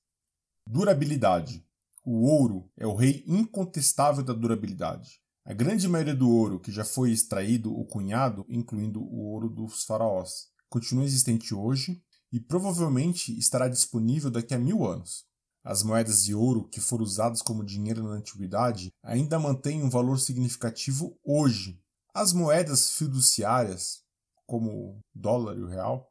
Durabilidade. 0.67 1.65
O 2.05 2.27
ouro 2.27 2.71
é 2.77 2.85
o 2.85 2.95
rei 2.95 3.23
incontestável 3.27 4.23
da 4.23 4.33
durabilidade. 4.33 5.19
A 5.43 5.53
grande 5.53 5.87
maioria 5.87 6.15
do 6.15 6.29
ouro 6.29 6.59
que 6.59 6.71
já 6.71 6.85
foi 6.85 7.11
extraído 7.11 7.73
ou 7.73 7.85
cunhado, 7.85 8.45
incluindo 8.47 9.01
o 9.01 9.31
ouro 9.31 9.49
dos 9.49 9.83
faraós, 9.83 10.47
continua 10.69 11.05
existente 11.05 11.55
hoje 11.55 12.03
e 12.31 12.39
provavelmente 12.39 13.35
estará 13.37 13.67
disponível 13.67 14.29
daqui 14.29 14.53
a 14.53 14.59
mil 14.59 14.85
anos. 14.85 15.25
As 15.63 15.83
moedas 15.83 16.23
de 16.23 16.35
ouro 16.35 16.67
que 16.69 16.79
foram 16.79 17.03
usadas 17.03 17.41
como 17.41 17.65
dinheiro 17.65 18.03
na 18.03 18.11
antiguidade 18.11 18.93
ainda 19.03 19.39
mantêm 19.39 19.83
um 19.83 19.89
valor 19.89 20.19
significativo 20.19 21.17
hoje. 21.23 21.81
As 22.13 22.31
moedas 22.31 22.91
fiduciárias, 22.91 24.03
como 24.45 24.69
o 24.71 24.99
dólar 25.13 25.57
e 25.57 25.61
o 25.61 25.67
real, 25.67 26.09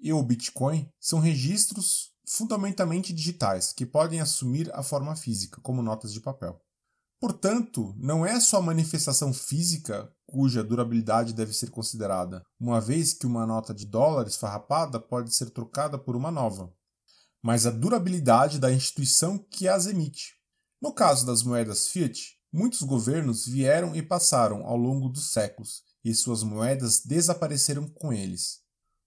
e 0.00 0.12
o 0.12 0.22
Bitcoin, 0.22 0.90
são 1.00 1.18
registros 1.18 2.12
fundamentalmente 2.26 3.12
digitais 3.12 3.72
que 3.72 3.86
podem 3.86 4.20
assumir 4.20 4.70
a 4.74 4.82
forma 4.82 5.16
física, 5.16 5.60
como 5.62 5.82
notas 5.82 6.12
de 6.12 6.20
papel. 6.20 6.60
Portanto, 7.20 7.94
não 7.98 8.24
é 8.24 8.38
só 8.38 8.58
a 8.58 8.62
manifestação 8.62 9.32
física 9.32 10.12
cuja 10.24 10.62
durabilidade 10.62 11.32
deve 11.32 11.52
ser 11.52 11.70
considerada, 11.70 12.44
uma 12.60 12.80
vez 12.80 13.12
que 13.12 13.26
uma 13.26 13.46
nota 13.46 13.74
de 13.74 13.86
dólares 13.86 14.36
farrapada 14.36 15.00
pode 15.00 15.34
ser 15.34 15.50
trocada 15.50 15.98
por 15.98 16.14
uma 16.14 16.30
nova, 16.30 16.72
mas 17.42 17.66
a 17.66 17.70
durabilidade 17.70 18.58
da 18.58 18.72
instituição 18.72 19.38
que 19.38 19.66
as 19.66 19.86
emite. 19.86 20.34
No 20.80 20.92
caso 20.92 21.26
das 21.26 21.42
moedas 21.42 21.88
fiat, 21.88 22.36
muitos 22.52 22.82
governos 22.82 23.46
vieram 23.46 23.96
e 23.96 24.02
passaram 24.02 24.64
ao 24.64 24.76
longo 24.76 25.08
dos 25.08 25.30
séculos, 25.30 25.82
e 26.04 26.14
suas 26.14 26.44
moedas 26.44 27.00
desapareceram 27.04 27.88
com 27.88 28.12
eles. 28.12 28.60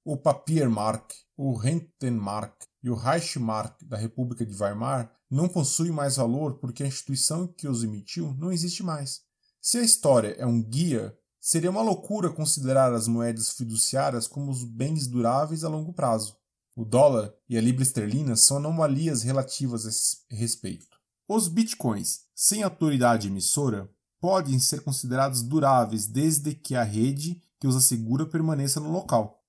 O 0.03 0.17
Papiermark, 0.17 1.11
o 1.37 1.55
Rentenmark 1.55 2.55
e 2.83 2.89
o 2.89 2.95
Reichsmark 2.95 3.85
da 3.85 3.95
República 3.95 4.43
de 4.43 4.55
Weimar 4.55 5.11
não 5.29 5.47
possuem 5.47 5.91
mais 5.91 6.15
valor 6.15 6.57
porque 6.57 6.83
a 6.83 6.87
instituição 6.87 7.47
que 7.47 7.67
os 7.67 7.83
emitiu 7.83 8.33
não 8.33 8.51
existe 8.51 8.81
mais. 8.81 9.21
Se 9.61 9.77
a 9.77 9.83
história 9.83 10.35
é 10.39 10.45
um 10.45 10.59
guia, 10.59 11.15
seria 11.39 11.69
uma 11.69 11.83
loucura 11.83 12.31
considerar 12.31 12.91
as 12.93 13.07
moedas 13.07 13.51
fiduciárias 13.51 14.25
como 14.25 14.49
os 14.49 14.63
bens 14.63 15.05
duráveis 15.05 15.63
a 15.63 15.69
longo 15.69 15.93
prazo. 15.93 16.35
O 16.75 16.83
dólar 16.83 17.31
e 17.47 17.55
a 17.55 17.61
libra 17.61 17.83
esterlina 17.83 18.35
são 18.35 18.57
anomalias 18.57 19.21
relativas 19.21 19.85
a 19.85 19.89
esse 19.89 20.17
respeito. 20.31 20.97
Os 21.27 21.47
bitcoins, 21.47 22.21
sem 22.33 22.63
autoridade 22.63 23.27
emissora, 23.27 23.87
podem 24.19 24.57
ser 24.57 24.83
considerados 24.83 25.43
duráveis 25.43 26.07
desde 26.07 26.55
que 26.55 26.73
a 26.75 26.81
rede 26.81 27.39
que 27.59 27.67
os 27.67 27.75
assegura 27.75 28.25
permaneça 28.25 28.79
no 28.79 28.91
local. 28.91 29.40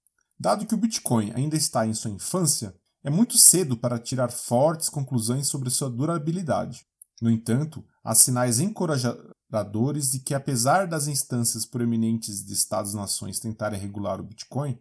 Dado 0.42 0.66
que 0.66 0.75
o 0.75 0.76
Bitcoin 0.76 1.30
ainda 1.37 1.54
está 1.54 1.87
em 1.87 1.94
sua 1.94 2.11
infância, 2.11 2.75
é 3.04 3.08
muito 3.08 3.38
cedo 3.38 3.76
para 3.76 3.96
tirar 3.96 4.32
fortes 4.32 4.88
conclusões 4.88 5.46
sobre 5.46 5.70
sua 5.70 5.88
durabilidade. 5.88 6.84
No 7.20 7.30
entanto, 7.30 7.87
há 8.02 8.12
sinais 8.12 8.58
encorajadores 8.58 10.11
de 10.11 10.18
que, 10.18 10.34
apesar 10.34 10.88
das 10.88 11.06
instâncias 11.06 11.64
proeminentes 11.64 12.44
de 12.44 12.54
Estados-nações 12.54 13.38
tentarem 13.38 13.78
regular 13.78 14.18
o 14.18 14.25
Bitcoin 14.25 14.76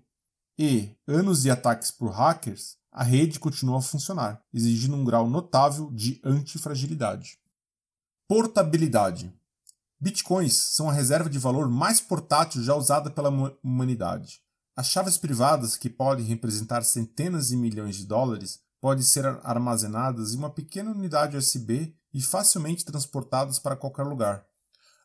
e 0.58 0.96
anos 1.08 1.44
de 1.44 1.52
ataques 1.52 1.92
por 1.92 2.10
hackers, 2.10 2.78
a 2.92 3.04
rede 3.04 3.40
continua 3.40 3.78
a 3.78 3.84
funcionar, 3.84 4.42
exigindo 4.52 4.96
um 4.96 5.06
grau 5.06 5.30
notável 5.30 5.92
de 5.92 6.20
antifragilidade. 6.26 7.38
Portabilidade. 8.28 9.32
Bitcoins 10.00 10.58
são 10.58 10.90
a 10.90 10.94
reserva 10.94 11.30
de 11.30 11.38
valor 11.38 11.70
mais 11.70 12.02
portátil 12.02 12.64
já 12.64 12.74
usada 12.74 13.12
pela 13.12 13.30
humanidade. 13.64 14.42
As 14.76 14.88
chaves 14.88 15.18
privadas, 15.18 15.76
que 15.76 15.90
podem 15.90 16.26
representar 16.26 16.84
centenas 16.84 17.50
de 17.50 17.58
milhões 17.58 17.98
de 17.98 18.06
dólares, 18.06 18.60
podem 18.80 19.04
ser 19.04 19.26
armazenadas 19.44 20.34
em 20.34 20.38
uma 20.38 20.50
pequena 20.50 20.92
unidade 20.92 21.36
USB 21.36 21.94
e 22.14 22.22
facilmente 22.22 22.86
transportadas 22.86 23.60
para 23.60 23.76
qualquer 23.76 24.04
lugar. 24.04 24.46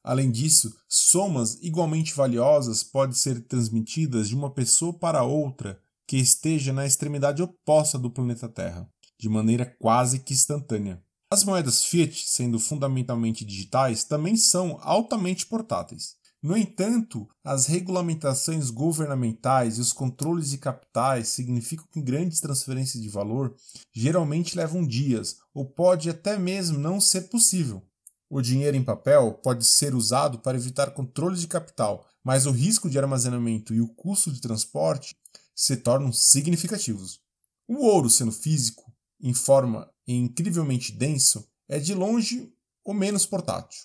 Além 0.04 0.30
disso, 0.30 0.72
somas 0.88 1.58
igualmente 1.60 2.14
valiosas 2.14 2.84
podem 2.84 3.14
ser 3.14 3.40
transmitidas 3.48 4.28
de 4.28 4.36
uma 4.36 4.50
pessoa 4.50 4.96
para 4.96 5.24
outra 5.24 5.80
que 6.06 6.16
esteja 6.16 6.72
na 6.72 6.86
extremidade 6.86 7.42
oposta 7.42 7.98
do 7.98 8.08
planeta 8.08 8.48
Terra, 8.48 8.88
de 9.18 9.28
maneira 9.28 9.66
quase 9.80 10.20
que 10.20 10.32
instantânea. 10.32 11.02
As 11.28 11.42
moedas 11.42 11.82
fiat, 11.82 12.24
sendo 12.28 12.60
fundamentalmente 12.60 13.44
digitais, 13.44 14.04
também 14.04 14.36
são 14.36 14.78
altamente 14.80 15.44
portáteis. 15.44 16.14
No 16.46 16.56
entanto, 16.56 17.28
as 17.42 17.66
regulamentações 17.66 18.70
governamentais 18.70 19.78
e 19.78 19.80
os 19.80 19.92
controles 19.92 20.50
de 20.50 20.58
capitais 20.58 21.30
significam 21.30 21.84
que 21.90 22.00
grandes 22.00 22.38
transferências 22.38 23.02
de 23.02 23.08
valor 23.08 23.56
geralmente 23.92 24.56
levam 24.56 24.86
dias 24.86 25.38
ou 25.52 25.64
pode 25.64 26.08
até 26.08 26.38
mesmo 26.38 26.78
não 26.78 27.00
ser 27.00 27.22
possível. 27.22 27.82
O 28.30 28.40
dinheiro 28.40 28.76
em 28.76 28.84
papel 28.84 29.32
pode 29.42 29.66
ser 29.66 29.92
usado 29.92 30.38
para 30.38 30.56
evitar 30.56 30.92
controles 30.92 31.40
de 31.40 31.48
capital, 31.48 32.06
mas 32.22 32.46
o 32.46 32.52
risco 32.52 32.88
de 32.88 32.96
armazenamento 32.96 33.74
e 33.74 33.80
o 33.80 33.88
custo 33.88 34.30
de 34.30 34.40
transporte 34.40 35.16
se 35.52 35.76
tornam 35.76 36.12
significativos. 36.12 37.18
O 37.66 37.84
ouro, 37.84 38.08
sendo 38.08 38.30
físico, 38.30 38.84
em 39.20 39.34
forma 39.34 39.90
e 40.06 40.14
incrivelmente 40.14 40.92
denso, 40.92 41.44
é 41.68 41.80
de 41.80 41.92
longe 41.92 42.52
o 42.84 42.94
menos 42.94 43.26
portátil. 43.26 43.80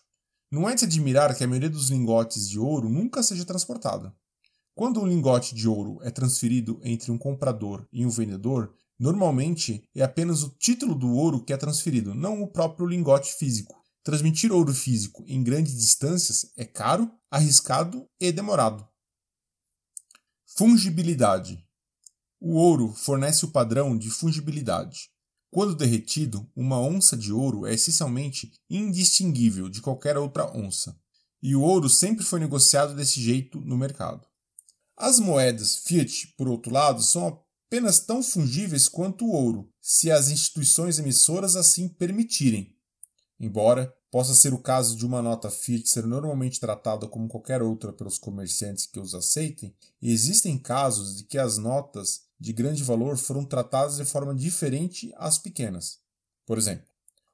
Não 0.51 0.69
é 0.69 0.73
de 0.73 0.81
se 0.81 0.85
admirar 0.85 1.33
que 1.33 1.45
a 1.45 1.47
maioria 1.47 1.69
dos 1.69 1.89
lingotes 1.89 2.49
de 2.49 2.59
ouro 2.59 2.89
nunca 2.89 3.23
seja 3.23 3.45
transportada. 3.45 4.13
Quando 4.75 4.99
um 4.99 5.07
lingote 5.07 5.55
de 5.55 5.65
ouro 5.65 5.99
é 6.01 6.11
transferido 6.11 6.77
entre 6.83 7.09
um 7.09 7.17
comprador 7.17 7.87
e 7.89 8.05
um 8.05 8.09
vendedor, 8.09 8.73
normalmente 8.99 9.87
é 9.95 10.03
apenas 10.03 10.43
o 10.43 10.49
título 10.49 10.93
do 10.93 11.09
ouro 11.13 11.41
que 11.43 11.53
é 11.53 11.57
transferido, 11.57 12.13
não 12.13 12.41
o 12.41 12.47
próprio 12.47 12.85
lingote 12.85 13.33
físico. 13.33 13.81
Transmitir 14.03 14.51
ouro 14.51 14.73
físico 14.73 15.23
em 15.25 15.41
grandes 15.41 15.77
distâncias 15.77 16.51
é 16.57 16.65
caro, 16.65 17.09
arriscado 17.29 18.05
e 18.19 18.29
demorado. 18.29 18.85
Fungibilidade: 20.57 21.65
O 22.41 22.55
ouro 22.55 22.91
fornece 22.91 23.45
o 23.45 23.51
padrão 23.51 23.97
de 23.97 24.09
fungibilidade. 24.09 25.11
Quando 25.51 25.75
derretido, 25.75 26.49
uma 26.55 26.79
onça 26.79 27.17
de 27.17 27.33
ouro 27.33 27.65
é 27.67 27.73
essencialmente 27.73 28.53
indistinguível 28.69 29.67
de 29.67 29.81
qualquer 29.81 30.17
outra 30.17 30.49
onça, 30.57 30.97
e 31.43 31.53
o 31.57 31.61
ouro 31.61 31.89
sempre 31.89 32.23
foi 32.23 32.39
negociado 32.39 32.95
desse 32.95 33.19
jeito 33.19 33.59
no 33.59 33.77
mercado. 33.77 34.25
As 34.95 35.19
moedas 35.19 35.75
fiat, 35.75 36.33
por 36.37 36.47
outro 36.47 36.71
lado, 36.71 37.03
são 37.03 37.27
apenas 37.67 37.99
tão 37.99 38.23
fungíveis 38.23 38.87
quanto 38.87 39.25
o 39.25 39.31
ouro, 39.31 39.69
se 39.81 40.09
as 40.09 40.29
instituições 40.29 40.99
emissoras 40.99 41.57
assim 41.57 41.89
permitirem. 41.89 42.73
Embora 43.37 43.93
possa 44.09 44.33
ser 44.33 44.53
o 44.53 44.61
caso 44.61 44.95
de 44.95 45.05
uma 45.05 45.21
nota 45.21 45.49
fiat 45.49 45.89
ser 45.89 46.05
normalmente 46.05 46.61
tratada 46.61 47.09
como 47.09 47.27
qualquer 47.27 47.61
outra 47.61 47.91
pelos 47.91 48.17
comerciantes 48.17 48.85
que 48.85 48.99
os 49.01 49.13
aceitem, 49.13 49.75
existem 50.01 50.57
casos 50.57 51.17
de 51.17 51.25
que 51.25 51.37
as 51.37 51.57
notas 51.57 52.21
de 52.41 52.51
grande 52.51 52.83
valor 52.83 53.17
foram 53.17 53.45
tratadas 53.45 53.97
de 53.97 54.03
forma 54.03 54.33
diferente 54.33 55.13
às 55.15 55.37
pequenas. 55.37 55.99
Por 56.43 56.57
exemplo, 56.57 56.87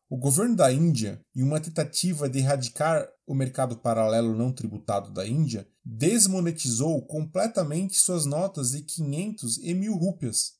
o 0.09 0.17
governo 0.17 0.53
da 0.53 0.71
Índia, 0.71 1.21
em 1.33 1.43
uma 1.43 1.61
tentativa 1.61 2.29
de 2.29 2.39
erradicar 2.39 3.07
o 3.25 3.33
mercado 3.33 3.77
paralelo 3.77 4.35
não 4.35 4.51
tributado 4.51 5.09
da 5.11 5.25
Índia, 5.25 5.65
desmonetizou 5.83 7.01
completamente 7.05 7.97
suas 7.97 8.25
notas 8.25 8.71
de 8.71 8.81
500 8.81 9.57
e 9.59 9.73
1000 9.73 9.95
rúpias. 9.95 10.53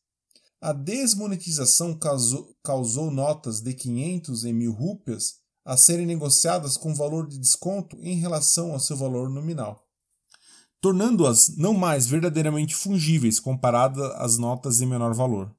A 0.61 0.71
desmonetização 0.71 1.93
causou, 1.97 2.55
causou 2.63 3.11
notas 3.11 3.59
de 3.59 3.73
500 3.73 4.45
e 4.45 4.53
1000 4.53 4.71
rúpias 4.71 5.35
a 5.65 5.75
serem 5.75 6.05
negociadas 6.05 6.77
com 6.77 6.95
valor 6.95 7.27
de 7.27 7.37
desconto 7.37 7.97
em 8.01 8.15
relação 8.15 8.71
ao 8.71 8.79
seu 8.79 8.95
valor 8.95 9.29
nominal, 9.29 9.86
tornando-as 10.81 11.55
não 11.57 11.73
mais 11.73 12.07
verdadeiramente 12.07 12.75
fungíveis 12.75 13.39
comparadas 13.39 14.11
às 14.15 14.37
notas 14.37 14.77
de 14.77 14.85
menor 14.85 15.13
valor. 15.13 15.55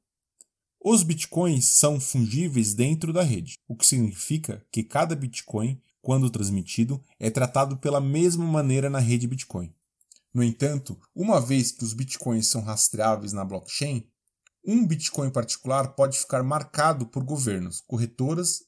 Os 0.81 1.03
bitcoins 1.03 1.67
são 1.67 1.99
fungíveis 1.99 2.73
dentro 2.73 3.13
da 3.13 3.23
rede, 3.23 3.59
o 3.67 3.75
que 3.75 3.87
significa 3.87 4.65
que 4.71 4.85
cada 4.85 5.17
bitcoin, 5.17 5.81
quando 6.01 6.31
transmitido, 6.31 7.03
é 7.19 7.29
tratado 7.31 7.77
pela 7.77 8.01
mesma 8.01 8.45
maneira 8.47 8.89
na 8.89 9.01
rede 9.01 9.27
Bitcoin. 9.27 9.75
No 10.33 10.43
entanto, 10.43 10.99
uma 11.15 11.41
vez 11.41 11.73
que 11.73 11.83
os 11.83 11.93
bitcoins 11.93 12.47
são 12.47 12.63
rastreáveis 12.63 13.33
na 13.33 13.45
blockchain, 13.45 14.09
um 14.65 14.87
bitcoin 14.87 15.31
particular 15.31 15.95
pode 15.95 16.19
ficar 16.19 16.43
marcado 16.43 17.07
por 17.07 17.25
governos, 17.25 17.81
corretoras 17.81 18.63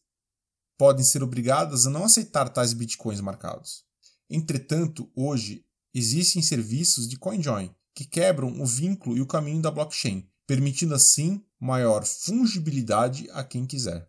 podem 0.76 1.04
ser 1.04 1.22
obrigadas 1.22 1.86
a 1.86 1.90
não 1.90 2.04
aceitar 2.04 2.48
tais 2.48 2.72
bitcoins 2.72 3.20
marcados. 3.20 3.84
Entretanto, 4.28 5.10
hoje 5.14 5.64
existem 5.94 6.42
serviços 6.42 7.08
de 7.08 7.16
CoinJoin 7.16 7.74
que 7.94 8.04
quebram 8.04 8.60
o 8.60 8.66
vínculo 8.66 9.16
e 9.16 9.20
o 9.20 9.26
caminho 9.26 9.60
da 9.60 9.70
blockchain, 9.70 10.28
permitindo 10.46 10.94
assim 10.94 11.44
maior 11.58 12.04
fungibilidade 12.04 13.28
a 13.32 13.44
quem 13.44 13.66
quiser. 13.66 14.08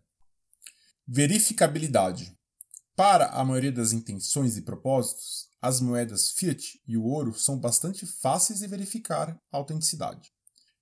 Verificabilidade. 1.07 2.37
Para 2.95 3.27
a 3.27 3.43
maioria 3.43 3.71
das 3.71 3.93
intenções 3.93 4.57
e 4.57 4.61
propósitos, 4.61 5.49
as 5.61 5.79
moedas 5.79 6.31
fiat 6.31 6.79
e 6.87 6.97
o 6.97 7.03
ouro 7.03 7.33
são 7.33 7.59
bastante 7.59 8.05
fáceis 8.05 8.59
de 8.59 8.67
verificar 8.67 9.39
a 9.51 9.57
autenticidade. 9.57 10.31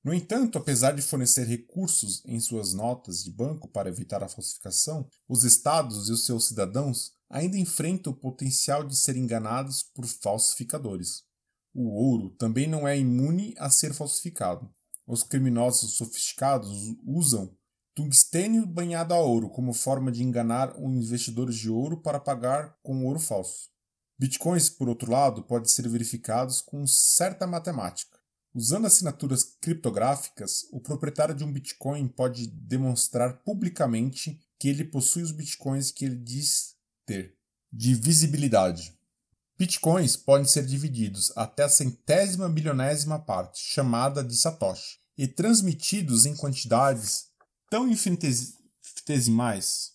No 0.04 0.14
entanto, 0.14 0.58
apesar 0.58 0.94
de 0.94 1.02
fornecer 1.02 1.46
recursos 1.46 2.24
em 2.26 2.40
suas 2.40 2.74
notas 2.74 3.24
de 3.24 3.32
banco 3.32 3.68
para 3.68 3.90
evitar 3.90 4.24
a 4.24 4.30
falsificação, 4.30 5.10
os 5.28 5.44
estados 5.44 6.08
e 6.08 6.14
os 6.14 6.26
seus 6.26 6.48
cidadãos 6.48 7.12
ainda 7.30 7.58
enfrentam 7.58 8.12
o 8.12 8.16
potencial 8.16 8.84
de 8.84 8.96
ser 8.96 9.16
enganados 9.16 9.84
por 9.84 10.06
falsificadores. 10.06 11.24
O 11.74 11.90
ouro 11.90 12.32
também 12.32 12.68
não 12.68 12.88
é 12.88 12.98
imune 12.98 13.54
a 13.58 13.70
ser 13.70 13.94
falsificado. 13.94 14.70
Os 15.06 15.24
criminosos 15.24 15.96
sofisticados 15.96 16.70
usam 17.06 17.56
tungstênio 17.96 18.66
banhado 18.66 19.14
a 19.14 19.20
ouro 19.20 19.50
como 19.50 19.74
forma 19.74 20.12
de 20.12 20.24
enganar 20.24 20.76
os 20.80 20.96
investidores 20.96 21.56
de 21.56 21.70
ouro 21.70 22.02
para 22.02 22.20
pagar 22.20 22.78
com 22.82 23.06
ouro 23.06 23.20
falso. 23.20 23.70
Bitcoins, 24.18 24.70
por 24.70 24.90
outro 24.90 25.12
lado, 25.12 25.44
podem 25.44 25.68
ser 25.68 25.88
verificados 25.88 26.62
com 26.62 26.86
certa 26.86 27.48
matemática. 27.48 28.20
Usando 28.54 28.88
assinaturas 28.88 29.44
criptográficas, 29.62 30.68
o 30.72 30.82
proprietário 30.82 31.36
de 31.36 31.44
um 31.44 31.52
Bitcoin 31.52 32.08
pode 32.08 32.48
demonstrar 32.48 33.44
publicamente 33.44 34.40
que 34.60 34.68
ele 34.68 34.84
possui 34.84 35.22
os 35.22 35.32
Bitcoins 35.32 35.92
que 35.92 36.04
ele 36.04 36.18
diz 36.18 36.76
ter. 37.10 37.34
Divisibilidade. 37.74 38.94
Bitcoins 39.58 40.16
podem 40.16 40.46
ser 40.46 40.64
divididos 40.64 41.34
até 41.36 41.64
a 41.64 41.70
centésima 41.70 42.48
bilionésima 42.48 43.18
parte, 43.18 43.60
chamada 43.60 44.24
de 44.24 44.38
Satoshi 44.38 45.00
e 45.18 45.28
transmitidos 45.28 46.28
em 46.28 46.36
quantidades 46.36 47.26
tão 47.70 47.90
infinitesimais. 47.90 49.94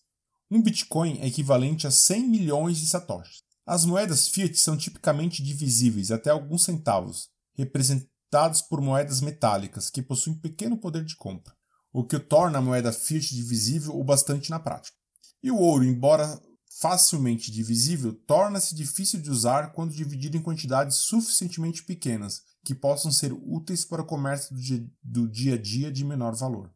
Um 0.50 0.60
Bitcoin 0.60 1.20
é 1.20 1.28
equivalente 1.28 1.86
a 1.86 1.90
100 1.90 2.28
milhões 2.28 2.78
de 2.78 2.86
satoshis. 2.86 3.42
As 3.64 3.84
moedas 3.84 4.28
fiat 4.28 4.58
são 4.58 4.76
tipicamente 4.76 5.42
divisíveis 5.42 6.10
até 6.10 6.30
alguns 6.30 6.64
centavos, 6.64 7.28
representados 7.56 8.60
por 8.60 8.80
moedas 8.80 9.20
metálicas 9.20 9.88
que 9.88 10.02
possuem 10.02 10.36
pequeno 10.36 10.76
poder 10.76 11.04
de 11.04 11.16
compra, 11.16 11.54
o 11.92 12.04
que 12.04 12.18
torna 12.18 12.58
a 12.58 12.62
moeda 12.62 12.92
fiat 12.92 13.34
divisível 13.34 13.98
o 13.98 14.04
bastante 14.04 14.50
na 14.50 14.58
prática. 14.58 14.96
E 15.42 15.50
o 15.50 15.56
ouro, 15.56 15.84
embora 15.84 16.38
facilmente 16.80 17.52
divisível, 17.52 18.12
torna-se 18.12 18.74
difícil 18.74 19.20
de 19.20 19.30
usar 19.30 19.72
quando 19.72 19.94
dividido 19.94 20.36
em 20.36 20.42
quantidades 20.42 20.96
suficientemente 20.96 21.82
pequenas 21.84 22.42
que 22.64 22.74
possam 22.74 23.12
ser 23.12 23.32
úteis 23.32 23.84
para 23.84 24.02
o 24.02 24.06
comércio 24.06 24.54
do 25.02 25.28
dia, 25.28 25.54
a 25.54 25.58
dia 25.58 25.92
de 25.92 26.04
menor 26.04 26.34
valor. 26.34 26.72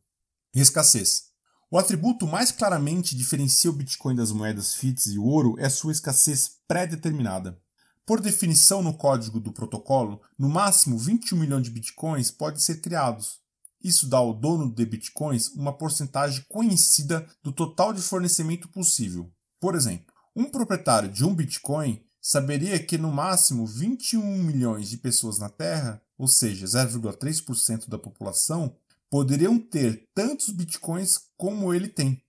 Escassez. 0.54 1.28
O 1.70 1.76
atributo 1.76 2.26
mais 2.26 2.50
claramente 2.50 3.16
diferencia 3.16 3.70
o 3.70 3.74
Bitcoin 3.74 4.14
das 4.14 4.32
moedas 4.32 4.74
FITs 4.74 5.06
e 5.06 5.18
o 5.18 5.24
ouro 5.24 5.56
é 5.58 5.68
sua 5.68 5.92
escassez 5.92 6.52
pré-determinada. 6.66 7.60
Por 8.06 8.20
definição 8.20 8.82
no 8.82 8.94
código 8.94 9.38
do 9.38 9.52
protocolo, 9.52 10.22
no 10.38 10.48
máximo 10.48 10.96
21 10.96 11.36
milhões 11.36 11.64
de 11.64 11.70
bitcoins 11.70 12.30
podem 12.30 12.58
ser 12.58 12.80
criados. 12.80 13.40
Isso 13.82 14.08
dá 14.08 14.16
ao 14.16 14.32
dono 14.32 14.74
de 14.74 14.86
bitcoins 14.86 15.48
uma 15.48 15.76
porcentagem 15.76 16.44
conhecida 16.48 17.28
do 17.42 17.52
total 17.52 17.92
de 17.92 18.00
fornecimento 18.00 18.68
possível. 18.68 19.30
Por 19.60 19.74
exemplo, 19.74 20.14
um 20.36 20.44
proprietário 20.44 21.10
de 21.10 21.24
um 21.24 21.34
bitcoin 21.34 22.00
saberia 22.20 22.78
que 22.78 22.98
no 22.98 23.10
máximo 23.10 23.66
21 23.66 24.22
milhões 24.42 24.88
de 24.88 24.98
pessoas 24.98 25.38
na 25.38 25.48
Terra, 25.48 26.00
ou 26.16 26.28
seja, 26.28 26.66
0,3% 26.66 27.88
da 27.88 27.98
população, 27.98 28.76
poderiam 29.10 29.58
ter 29.58 30.06
tantos 30.14 30.50
bitcoins 30.50 31.18
como 31.36 31.72
ele 31.72 31.88
tem. 31.88 32.22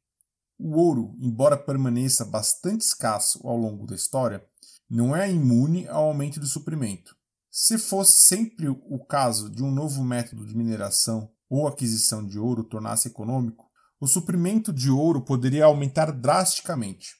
O 0.58 0.78
ouro, 0.78 1.16
embora 1.20 1.58
permaneça 1.58 2.26
bastante 2.26 2.82
escasso 2.82 3.46
ao 3.48 3.58
longo 3.58 3.86
da 3.86 3.96
história, 3.96 4.44
não 4.90 5.16
é 5.16 5.32
imune 5.32 5.88
ao 5.88 6.06
aumento 6.06 6.40
do 6.40 6.48
suprimento. 6.48 7.16
Se 7.52 7.78
fosse 7.78 8.24
sempre 8.24 8.68
o 8.68 9.00
caso 9.06 9.50
de 9.50 9.64
um 9.64 9.72
novo 9.72 10.04
método 10.04 10.46
de 10.46 10.56
mineração 10.56 11.32
ou 11.50 11.68
aquisição 11.68 12.26
de 12.26 12.40
ouro 12.40 12.64
tornasse 12.64 13.08
econômico, 13.08 13.70
o 14.00 14.08
suprimento 14.08 14.72
de 14.72 14.90
ouro 14.90 15.22
poderia 15.22 15.66
aumentar 15.66 16.12
drasticamente. 16.12 17.19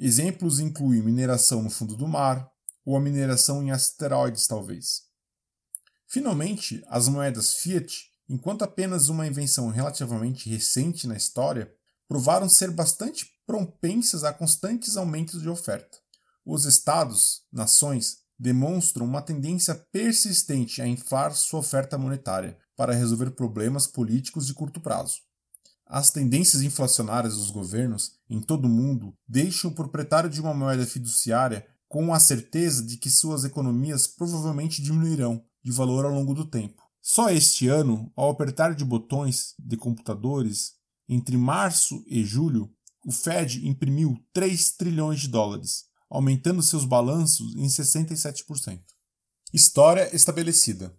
Exemplos 0.00 0.58
incluem 0.58 1.02
mineração 1.02 1.62
no 1.62 1.70
fundo 1.70 1.94
do 1.94 2.08
mar 2.08 2.50
ou 2.84 2.96
a 2.96 3.00
mineração 3.00 3.62
em 3.62 3.70
asteroides, 3.70 4.48
talvez. 4.48 5.02
Finalmente, 6.08 6.82
as 6.88 7.06
moedas 7.06 7.54
fiat 7.54 8.10
enquanto 8.30 8.62
apenas 8.62 9.08
uma 9.08 9.26
invenção 9.26 9.70
relativamente 9.70 10.48
recente 10.48 11.08
na 11.08 11.16
história, 11.16 11.68
provaram 12.06 12.48
ser 12.48 12.70
bastante 12.70 13.26
propensas 13.44 14.22
a 14.22 14.32
constantes 14.32 14.96
aumentos 14.96 15.42
de 15.42 15.48
oferta. 15.48 15.98
Os 16.46 16.64
estados, 16.64 17.42
nações, 17.52 18.18
demonstram 18.38 19.04
uma 19.04 19.20
tendência 19.20 19.74
persistente 19.74 20.80
a 20.80 20.86
inflar 20.86 21.34
sua 21.34 21.58
oferta 21.58 21.98
monetária 21.98 22.56
para 22.76 22.94
resolver 22.94 23.32
problemas 23.32 23.88
políticos 23.88 24.46
de 24.46 24.54
curto 24.54 24.80
prazo. 24.80 25.16
As 25.92 26.12
tendências 26.12 26.62
inflacionárias 26.62 27.36
dos 27.36 27.50
governos 27.50 28.12
em 28.28 28.40
todo 28.40 28.66
o 28.66 28.68
mundo 28.68 29.12
deixam 29.26 29.72
o 29.72 29.74
proprietário 29.74 30.30
de 30.30 30.40
uma 30.40 30.54
moeda 30.54 30.86
fiduciária 30.86 31.66
com 31.88 32.14
a 32.14 32.20
certeza 32.20 32.80
de 32.80 32.96
que 32.96 33.10
suas 33.10 33.42
economias 33.42 34.06
provavelmente 34.06 34.80
diminuirão 34.80 35.44
de 35.64 35.72
valor 35.72 36.04
ao 36.04 36.12
longo 36.12 36.32
do 36.32 36.44
tempo. 36.44 36.80
Só 37.02 37.28
este 37.28 37.66
ano, 37.66 38.08
ao 38.14 38.30
apertar 38.30 38.72
de 38.72 38.84
botões 38.84 39.52
de 39.58 39.76
computadores, 39.76 40.74
entre 41.08 41.36
março 41.36 42.04
e 42.06 42.24
julho, 42.24 42.70
o 43.04 43.10
Fed 43.10 43.66
imprimiu 43.66 44.16
3 44.32 44.76
trilhões 44.76 45.18
de 45.18 45.26
dólares, 45.26 45.86
aumentando 46.08 46.62
seus 46.62 46.84
balanços 46.84 47.56
em 47.56 47.66
67%. 47.66 48.80
História 49.52 50.14
estabelecida. 50.14 50.94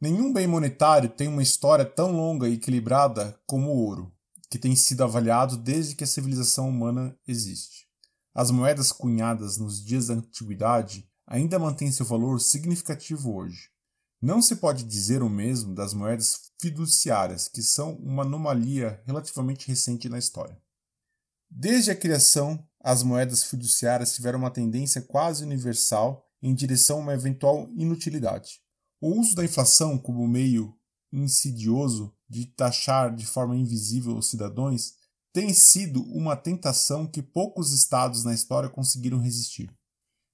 Nenhum 0.00 0.32
bem 0.32 0.48
monetário 0.48 1.08
tem 1.08 1.28
uma 1.28 1.42
história 1.42 1.84
tão 1.84 2.10
longa 2.10 2.48
e 2.48 2.54
equilibrada 2.54 3.38
como 3.46 3.70
o 3.70 3.76
ouro, 3.76 4.13
que 4.54 4.58
tem 4.60 4.76
sido 4.76 5.02
avaliado 5.02 5.56
desde 5.56 5.96
que 5.96 6.04
a 6.04 6.06
civilização 6.06 6.68
humana 6.68 7.18
existe. 7.26 7.88
As 8.32 8.52
moedas 8.52 8.92
cunhadas 8.92 9.58
nos 9.58 9.84
dias 9.84 10.06
da 10.06 10.14
antiguidade 10.14 11.10
ainda 11.26 11.58
mantêm 11.58 11.90
seu 11.90 12.06
valor 12.06 12.40
significativo 12.40 13.34
hoje. 13.34 13.68
Não 14.22 14.40
se 14.40 14.54
pode 14.54 14.84
dizer 14.84 15.24
o 15.24 15.28
mesmo 15.28 15.74
das 15.74 15.92
moedas 15.92 16.52
fiduciárias, 16.60 17.48
que 17.48 17.64
são 17.64 17.96
uma 17.96 18.22
anomalia 18.22 19.02
relativamente 19.04 19.66
recente 19.66 20.08
na 20.08 20.20
história. 20.20 20.56
Desde 21.50 21.90
a 21.90 21.96
criação, 21.96 22.64
as 22.78 23.02
moedas 23.02 23.42
fiduciárias 23.42 24.14
tiveram 24.14 24.38
uma 24.38 24.52
tendência 24.52 25.02
quase 25.02 25.42
universal 25.42 26.24
em 26.40 26.54
direção 26.54 26.98
a 26.98 27.00
uma 27.00 27.14
eventual 27.14 27.68
inutilidade. 27.74 28.60
O 29.00 29.18
uso 29.18 29.34
da 29.34 29.44
inflação 29.44 29.98
como 29.98 30.28
meio 30.28 30.78
insidioso 31.14 32.12
de 32.28 32.46
taxar 32.46 33.14
de 33.14 33.24
forma 33.24 33.56
invisível 33.56 34.16
os 34.16 34.28
cidadãos 34.28 34.94
tem 35.32 35.52
sido 35.52 36.02
uma 36.12 36.36
tentação 36.36 37.06
que 37.06 37.22
poucos 37.22 37.72
estados 37.72 38.24
na 38.24 38.34
história 38.34 38.68
conseguiram 38.68 39.18
resistir. 39.18 39.70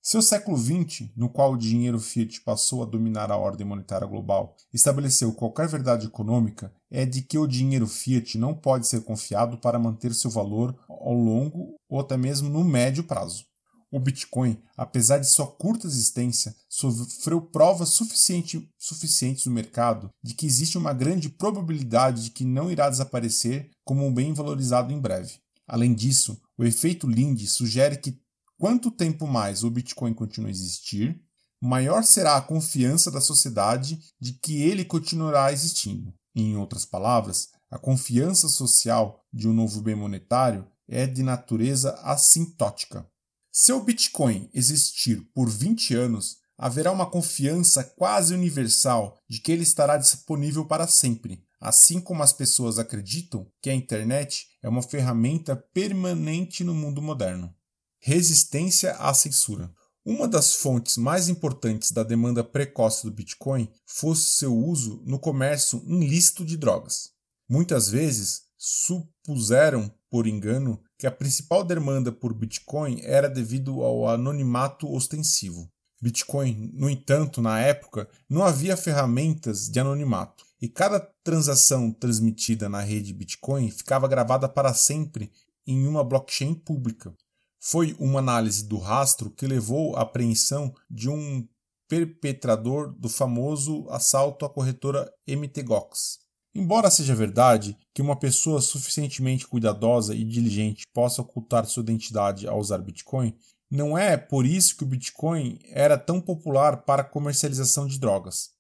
Seu 0.03 0.23
século 0.23 0.57
XX, 0.57 1.11
no 1.14 1.29
qual 1.29 1.53
o 1.53 1.59
dinheiro 1.59 2.01
fiat 2.01 2.40
passou 2.40 2.83
a 2.83 2.87
dominar 2.87 3.31
a 3.31 3.37
ordem 3.37 3.66
monetária 3.66 4.07
global, 4.07 4.57
estabeleceu 4.73 5.33
qualquer 5.33 5.69
verdade 5.69 6.07
econômica 6.07 6.73
é 6.90 7.05
de 7.05 7.21
que 7.21 7.37
o 7.37 7.47
dinheiro 7.47 7.87
fiat 7.87 8.38
não 8.38 8.55
pode 8.55 8.87
ser 8.87 9.03
confiado 9.03 9.59
para 9.59 9.79
manter 9.79 10.14
seu 10.14 10.31
valor 10.31 10.75
ao 10.88 11.12
longo 11.12 11.77
ou 11.87 12.01
até 12.01 12.16
mesmo 12.16 12.49
no 12.49 12.64
médio 12.64 13.05
prazo. 13.05 13.50
O 13.92 13.98
Bitcoin, 13.98 14.57
apesar 14.76 15.18
de 15.18 15.29
sua 15.29 15.48
curta 15.48 15.87
existência, 15.87 16.55
sofreu 16.68 17.40
provas 17.40 17.88
suficiente, 17.88 18.70
suficientes 18.79 19.46
no 19.46 19.53
mercado 19.53 20.11
de 20.22 20.33
que 20.33 20.46
existe 20.46 20.79
uma 20.79 20.92
grande 20.92 21.29
probabilidade 21.29 22.24
de 22.24 22.31
que 22.31 22.44
não 22.44 22.70
irá 22.70 22.88
desaparecer 22.88 23.68
como 23.85 24.07
um 24.07 24.14
bem 24.14 24.33
valorizado 24.33 24.92
em 24.92 25.00
breve. 25.00 25.40
Além 25.66 25.92
disso, 25.92 26.40
o 26.57 26.64
efeito 26.64 27.09
Lindy 27.09 27.48
sugere 27.48 27.96
que 27.96 28.20
quanto 28.57 28.92
tempo 28.92 29.26
mais 29.26 29.64
o 29.64 29.70
Bitcoin 29.70 30.14
continua 30.14 30.48
a 30.48 30.53
existir, 30.53 31.20
maior 31.61 32.05
será 32.05 32.37
a 32.37 32.42
confiança 32.42 33.11
da 33.11 33.20
sociedade 33.20 33.98
de 34.20 34.35
que 34.35 34.62
ele 34.62 34.85
continuará 34.85 35.53
existindo. 35.53 36.14
Em 36.35 36.57
outras 36.57 36.85
palavras, 36.85 37.48
a 37.68 37.79
confiança 37.79 38.48
social 38.48 39.24
de 39.33 39.48
um 39.48 39.53
novo 39.53 39.81
bem 39.81 39.96
monetário 39.96 40.66
é 40.88 41.07
de 41.07 41.22
natureza 41.22 41.92
assintótica. 42.03 43.05
Se 43.53 43.73
o 43.73 43.83
Bitcoin 43.83 44.49
existir 44.55 45.21
por 45.35 45.51
20 45.51 45.95
anos, 45.95 46.39
haverá 46.57 46.93
uma 46.93 47.11
confiança 47.11 47.83
quase 47.83 48.33
universal 48.33 49.19
de 49.29 49.41
que 49.41 49.51
ele 49.51 49.63
estará 49.63 49.97
disponível 49.97 50.65
para 50.67 50.87
sempre, 50.87 51.43
assim 51.61 52.01
como 52.01 52.23
as 52.23 52.33
pessoas 52.33 52.79
acreditam 52.79 53.51
que 53.61 53.69
a 53.69 53.75
internet 53.75 54.47
é 54.63 54.69
uma 54.69 54.83
ferramenta 54.83 55.57
permanente 55.57 56.63
no 56.63 56.75
mundo 56.75 57.03
moderno. 57.03 57.53
Resistência 57.99 58.93
à 58.93 59.13
censura. 59.13 59.73
Uma 60.05 60.29
das 60.29 60.55
fontes 60.55 60.97
mais 60.97 61.29
importantes 61.29 61.91
da 61.91 62.03
demanda 62.03 62.45
precoce 62.45 63.05
do 63.05 63.13
Bitcoin 63.13 63.71
fosse 63.85 64.39
seu 64.39 64.57
uso 64.57 65.03
no 65.05 65.19
comércio 65.19 65.83
ilícito 65.87 66.45
de 66.45 66.57
drogas. 66.57 67.11
Muitas 67.49 67.89
vezes 67.89 68.43
supuseram, 68.57 69.93
por 70.11 70.27
engano, 70.27 70.83
que 70.99 71.07
a 71.07 71.11
principal 71.11 71.64
demanda 71.64 72.11
por 72.11 72.35
Bitcoin 72.35 73.01
era 73.03 73.29
devido 73.29 73.83
ao 73.83 74.09
anonimato 74.09 74.90
ostensivo. 74.92 75.70
Bitcoin, 76.03 76.70
no 76.75 76.88
entanto, 76.90 77.40
na 77.40 77.61
época, 77.61 78.09
não 78.29 78.42
havia 78.42 78.77
ferramentas 78.77 79.68
de 79.68 79.79
anonimato, 79.79 80.44
e 80.61 80.68
cada 80.68 81.01
transação 81.23 81.92
transmitida 81.92 82.68
na 82.68 82.81
rede 82.81 83.12
Bitcoin 83.12 83.70
ficava 83.70 84.09
gravada 84.09 84.49
para 84.49 84.75
sempre 84.75 85.31
em 85.66 85.87
uma 85.87 86.03
blockchain 86.03 86.55
pública. 86.55 87.14
Foi 87.59 87.94
uma 87.99 88.18
análise 88.18 88.66
do 88.66 88.79
rastro 88.79 89.31
que 89.31 89.46
levou 89.46 89.94
à 89.94 90.01
apreensão 90.01 90.75
de 90.90 91.09
um 91.09 91.46
perpetrador 91.87 92.92
do 92.99 93.09
famoso 93.09 93.87
assalto 93.90 94.44
à 94.46 94.51
corretora 94.51 95.11
MTGOX. 95.27 96.18
Embora 96.55 96.91
seja 96.91 97.15
verdade 97.15 97.77
que 97.95 98.03
uma 98.03 98.19
pessoa 98.19 98.61
suficientemente 98.61 99.47
cuidadosa 99.47 100.15
e 100.15 100.25
diligente 100.25 100.83
possa 100.93 101.23
ocultar 101.23 101.65
sua 101.67 101.83
identidade 101.83 102.47
ao 102.47 102.59
usar 102.59 102.79
Bitcoin, 102.79 103.35
não 103.71 103.97
é 103.97 104.17
por 104.17 104.45
isso 104.45 104.77
que 104.77 104.83
o 104.83 104.87
Bitcoin 104.87 105.61
era 105.65 105.97
tão 105.97 106.21
popular 106.21 106.85
para 106.85 107.03
a 107.03 107.09
comercialização 107.09 107.87
de 107.87 108.01
drogas. 108.01 108.51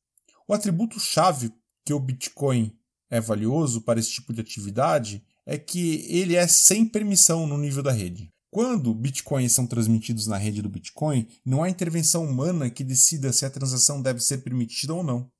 O 0.46 0.54
atributo-chave 0.54 1.52
que 1.84 1.92
o 1.92 1.98
Bitcoin 1.98 2.72
é 3.10 3.20
valioso 3.20 3.80
para 3.80 3.98
esse 3.98 4.12
tipo 4.12 4.32
de 4.32 4.40
atividade 4.40 5.24
é 5.44 5.58
que 5.58 6.06
ele 6.08 6.36
é 6.36 6.46
sem 6.46 6.86
permissão 6.86 7.44
no 7.46 7.58
nível 7.58 7.82
da 7.82 7.90
rede. 7.90 8.32
Quando 8.52 8.94
bitcoins 8.94 9.52
são 9.52 9.64
transmitidos 9.64 10.26
na 10.26 10.36
rede 10.36 10.60
do 10.60 10.68
Bitcoin, 10.68 11.28
não 11.44 11.62
há 11.62 11.70
intervenção 11.70 12.24
humana 12.24 12.68
que 12.68 12.82
decida 12.82 13.32
se 13.32 13.44
a 13.44 13.50
transação 13.50 14.02
deve 14.02 14.20
ser 14.20 14.38
permitida 14.38 14.92
ou 14.92 15.04
não. 15.04 15.30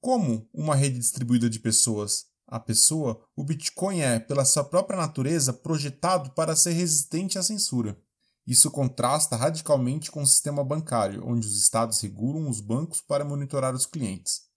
Como 0.00 0.48
uma 0.52 0.74
rede 0.74 0.98
distribuída 0.98 1.50
de 1.50 1.58
pessoas 1.58 2.26
a 2.50 2.58
pessoa, 2.58 3.22
o 3.36 3.44
Bitcoin 3.44 4.00
é, 4.00 4.18
pela 4.18 4.44
sua 4.44 4.64
própria 4.64 4.98
natureza, 4.98 5.52
projetado 5.52 6.30
para 6.30 6.56
ser 6.56 6.72
resistente 6.72 7.38
à 7.38 7.42
censura. 7.42 8.00
Isso 8.46 8.70
contrasta 8.70 9.36
radicalmente 9.36 10.10
com 10.10 10.22
o 10.22 10.26
sistema 10.26 10.64
bancário, 10.64 11.22
onde 11.26 11.46
os 11.46 11.60
estados 11.60 12.00
regulam 12.00 12.48
os 12.48 12.62
bancos 12.62 13.02
para 13.02 13.22
monitorar 13.22 13.74
os 13.74 13.84
clientes. 13.84 14.48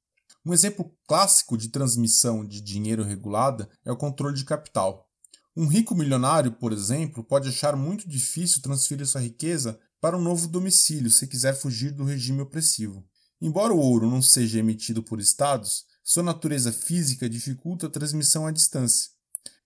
Um 0.45 0.53
exemplo 0.53 0.95
clássico 1.05 1.57
de 1.57 1.67
transmissão 1.67 2.45
de 2.45 2.61
dinheiro 2.61 3.03
regulada 3.03 3.69
é 3.83 3.91
o 3.91 3.97
controle 3.97 4.35
de 4.35 4.45
capital. 4.45 5.09
Um 5.55 5.67
rico 5.67 5.93
milionário, 5.93 6.53
por 6.53 6.71
exemplo, 6.71 7.21
pode 7.21 7.49
achar 7.49 7.75
muito 7.75 8.07
difícil 8.07 8.61
transferir 8.61 9.05
sua 9.05 9.19
riqueza 9.19 9.77
para 9.99 10.17
um 10.17 10.21
novo 10.21 10.47
domicílio 10.47 11.11
se 11.11 11.27
quiser 11.27 11.53
fugir 11.53 11.91
do 11.91 12.05
regime 12.05 12.41
opressivo. 12.41 13.05
Embora 13.41 13.73
o 13.73 13.79
ouro 13.79 14.07
não 14.07 14.21
seja 14.21 14.59
emitido 14.59 15.01
por 15.01 15.19
estados, 15.19 15.85
sua 16.03 16.21
natureza 16.21 16.71
física 16.71 17.27
dificulta 17.27 17.87
a 17.87 17.89
transmissão 17.89 18.45
à 18.45 18.51
distância, 18.51 19.09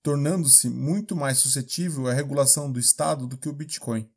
tornando-se 0.01 0.69
muito 0.69 1.15
mais 1.15 1.39
suscetível 1.39 2.07
à 2.07 2.13
regulação 2.13 2.71
do 2.71 2.79
Estado 2.79 3.27
do 3.27 3.37
que 3.37 3.49
o 3.49 3.53
Bitcoin. 3.53 4.09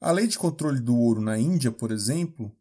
A 0.00 0.12
lei 0.12 0.26
de 0.26 0.38
controle 0.38 0.80
do 0.80 0.94
ouro 0.94 1.22
na 1.22 1.38
Índia, 1.38 1.72
por 1.72 1.90
exemplo, 1.90 2.54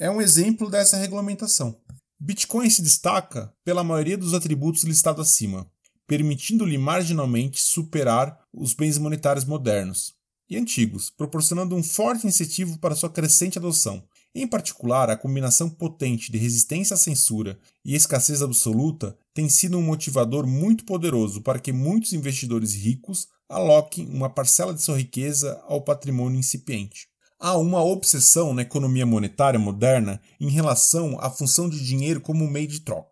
é 0.00 0.10
um 0.10 0.20
exemplo 0.20 0.68
dessa 0.68 0.96
regulamentação. 0.96 1.80
Bitcoin 2.18 2.68
se 2.68 2.82
destaca 2.82 3.54
pela 3.64 3.84
maioria 3.84 4.16
dos 4.16 4.34
atributos 4.34 4.82
listados 4.82 5.28
acima, 5.28 5.70
permitindo-lhe 6.08 6.76
marginalmente 6.76 7.62
superar 7.62 8.36
os 8.52 8.74
bens 8.74 8.98
monetários 8.98 9.44
modernos 9.44 10.14
e 10.50 10.56
antigos, 10.56 11.08
proporcionando 11.08 11.76
um 11.76 11.82
forte 11.82 12.26
incentivo 12.26 12.78
para 12.78 12.96
sua 12.96 13.10
crescente 13.10 13.58
adoção, 13.58 14.02
em 14.34 14.46
particular, 14.46 15.10
a 15.10 15.16
combinação 15.16 15.68
potente 15.68 16.32
de 16.32 16.38
resistência 16.38 16.94
à 16.94 16.96
censura 16.96 17.58
e 17.84 17.94
escassez 17.94 18.40
absoluta 18.40 19.14
tem 19.34 19.46
sido 19.46 19.76
um 19.76 19.82
motivador 19.82 20.46
muito 20.46 20.84
poderoso 20.86 21.42
para 21.42 21.58
que 21.58 21.70
muitos 21.70 22.14
investidores 22.14 22.72
ricos 22.74 23.28
aloquem 23.46 24.08
uma 24.08 24.30
parcela 24.30 24.72
de 24.72 24.80
sua 24.80 24.96
riqueza 24.96 25.62
ao 25.66 25.82
patrimônio 25.82 26.38
incipiente. 26.38 27.08
Há 27.38 27.58
uma 27.58 27.84
obsessão 27.84 28.54
na 28.54 28.62
economia 28.62 29.04
monetária 29.04 29.58
moderna 29.58 30.18
em 30.40 30.48
relação 30.48 31.18
à 31.20 31.28
função 31.28 31.68
de 31.68 31.84
dinheiro 31.84 32.20
como 32.20 32.48
meio 32.48 32.68
de 32.68 32.80
troca. 32.80 33.11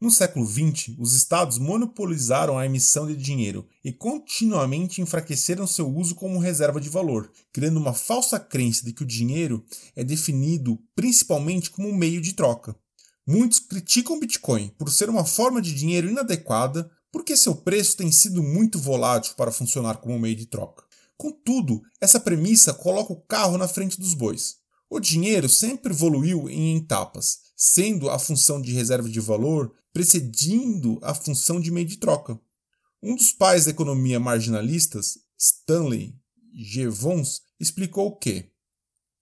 No 0.00 0.10
século 0.10 0.46
XX, 0.46 0.94
os 0.98 1.14
estados 1.14 1.58
monopolizaram 1.58 2.58
a 2.58 2.64
emissão 2.64 3.06
de 3.06 3.14
dinheiro 3.14 3.68
e 3.84 3.92
continuamente 3.92 5.02
enfraqueceram 5.02 5.66
seu 5.66 5.94
uso 5.94 6.14
como 6.14 6.38
reserva 6.38 6.80
de 6.80 6.88
valor, 6.88 7.30
criando 7.52 7.78
uma 7.78 7.92
falsa 7.92 8.40
crença 8.40 8.82
de 8.82 8.94
que 8.94 9.02
o 9.02 9.06
dinheiro 9.06 9.62
é 9.94 10.02
definido 10.02 10.78
principalmente 10.96 11.70
como 11.70 11.86
um 11.86 11.94
meio 11.94 12.22
de 12.22 12.32
troca. 12.32 12.74
Muitos 13.26 13.58
criticam 13.58 14.16
o 14.16 14.20
Bitcoin 14.20 14.72
por 14.78 14.90
ser 14.90 15.10
uma 15.10 15.26
forma 15.26 15.60
de 15.60 15.74
dinheiro 15.74 16.08
inadequada 16.08 16.90
porque 17.12 17.36
seu 17.36 17.54
preço 17.54 17.98
tem 17.98 18.10
sido 18.10 18.42
muito 18.42 18.78
volátil 18.78 19.34
para 19.34 19.52
funcionar 19.52 19.98
como 19.98 20.18
meio 20.18 20.34
de 20.34 20.46
troca. 20.46 20.82
Contudo, 21.14 21.82
essa 22.00 22.18
premissa 22.18 22.72
coloca 22.72 23.12
o 23.12 23.20
carro 23.20 23.58
na 23.58 23.68
frente 23.68 24.00
dos 24.00 24.14
bois. 24.14 24.56
O 24.88 24.98
dinheiro 24.98 25.48
sempre 25.48 25.92
evoluiu 25.92 26.48
em 26.48 26.78
etapas, 26.78 27.36
sendo 27.54 28.08
a 28.08 28.18
função 28.18 28.62
de 28.62 28.72
reserva 28.72 29.08
de 29.08 29.20
valor 29.20 29.72
precedindo 29.92 30.98
a 31.02 31.14
função 31.14 31.60
de 31.60 31.70
meio 31.70 31.86
de 31.86 31.96
troca. 31.96 32.38
Um 33.02 33.14
dos 33.14 33.32
pais 33.32 33.64
da 33.64 33.70
economia 33.70 34.20
marginalistas, 34.20 35.18
Stanley 35.38 36.14
Jevons, 36.54 37.42
explicou 37.58 38.16
que, 38.16 38.50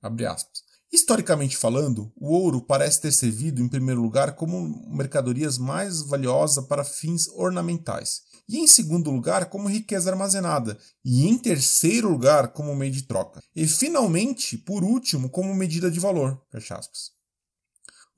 aspas, 0.02 0.62
historicamente 0.92 1.56
falando, 1.56 2.12
o 2.16 2.32
ouro 2.32 2.60
parece 2.60 3.00
ter 3.00 3.12
servido 3.12 3.62
em 3.62 3.68
primeiro 3.68 4.00
lugar 4.00 4.34
como 4.34 4.88
mercadorias 4.88 5.58
mais 5.58 6.02
valiosa 6.02 6.62
para 6.62 6.84
fins 6.84 7.28
ornamentais 7.28 8.22
e 8.48 8.58
em 8.58 8.66
segundo 8.66 9.10
lugar 9.10 9.50
como 9.50 9.68
riqueza 9.68 10.10
armazenada, 10.10 10.78
e 11.04 11.28
em 11.28 11.36
terceiro 11.36 12.08
lugar 12.08 12.48
como 12.48 12.74
meio 12.74 12.92
de 12.92 13.02
troca, 13.02 13.42
e 13.54 13.66
finalmente, 13.68 14.56
por 14.56 14.82
último, 14.82 15.28
como 15.28 15.54
medida 15.54 15.90
de 15.90 16.00
valor. 16.00 16.40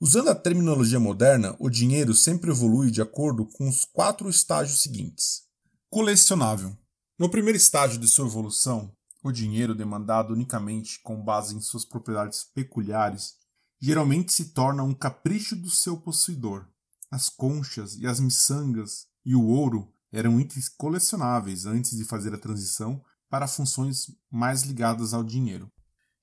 Usando 0.03 0.29
a 0.29 0.35
terminologia 0.35 0.99
moderna, 0.99 1.55
o 1.59 1.69
dinheiro 1.69 2.15
sempre 2.15 2.49
evolui 2.49 2.89
de 2.89 3.03
acordo 3.03 3.45
com 3.45 3.69
os 3.69 3.85
quatro 3.85 4.27
estágios 4.27 4.81
seguintes. 4.81 5.43
Colecionável. 5.91 6.75
No 7.19 7.29
primeiro 7.29 7.55
estágio 7.55 7.99
de 7.99 8.07
sua 8.07 8.25
evolução, 8.25 8.91
o 9.23 9.31
dinheiro 9.31 9.75
demandado 9.75 10.33
unicamente 10.33 10.99
com 11.03 11.23
base 11.23 11.55
em 11.55 11.61
suas 11.61 11.85
propriedades 11.85 12.43
peculiares 12.43 13.35
geralmente 13.79 14.33
se 14.33 14.45
torna 14.45 14.81
um 14.81 14.91
capricho 14.91 15.55
do 15.55 15.69
seu 15.69 15.95
possuidor. 15.95 16.65
As 17.11 17.29
conchas 17.29 17.95
e 17.95 18.07
as 18.07 18.19
miçangas 18.19 19.05
e 19.23 19.35
o 19.35 19.45
ouro 19.45 19.93
eram 20.11 20.39
itens 20.39 20.67
colecionáveis 20.67 21.67
antes 21.67 21.95
de 21.95 22.05
fazer 22.05 22.33
a 22.33 22.39
transição 22.39 23.03
para 23.29 23.47
funções 23.47 24.07
mais 24.31 24.63
ligadas 24.63 25.13
ao 25.13 25.23
dinheiro. 25.23 25.71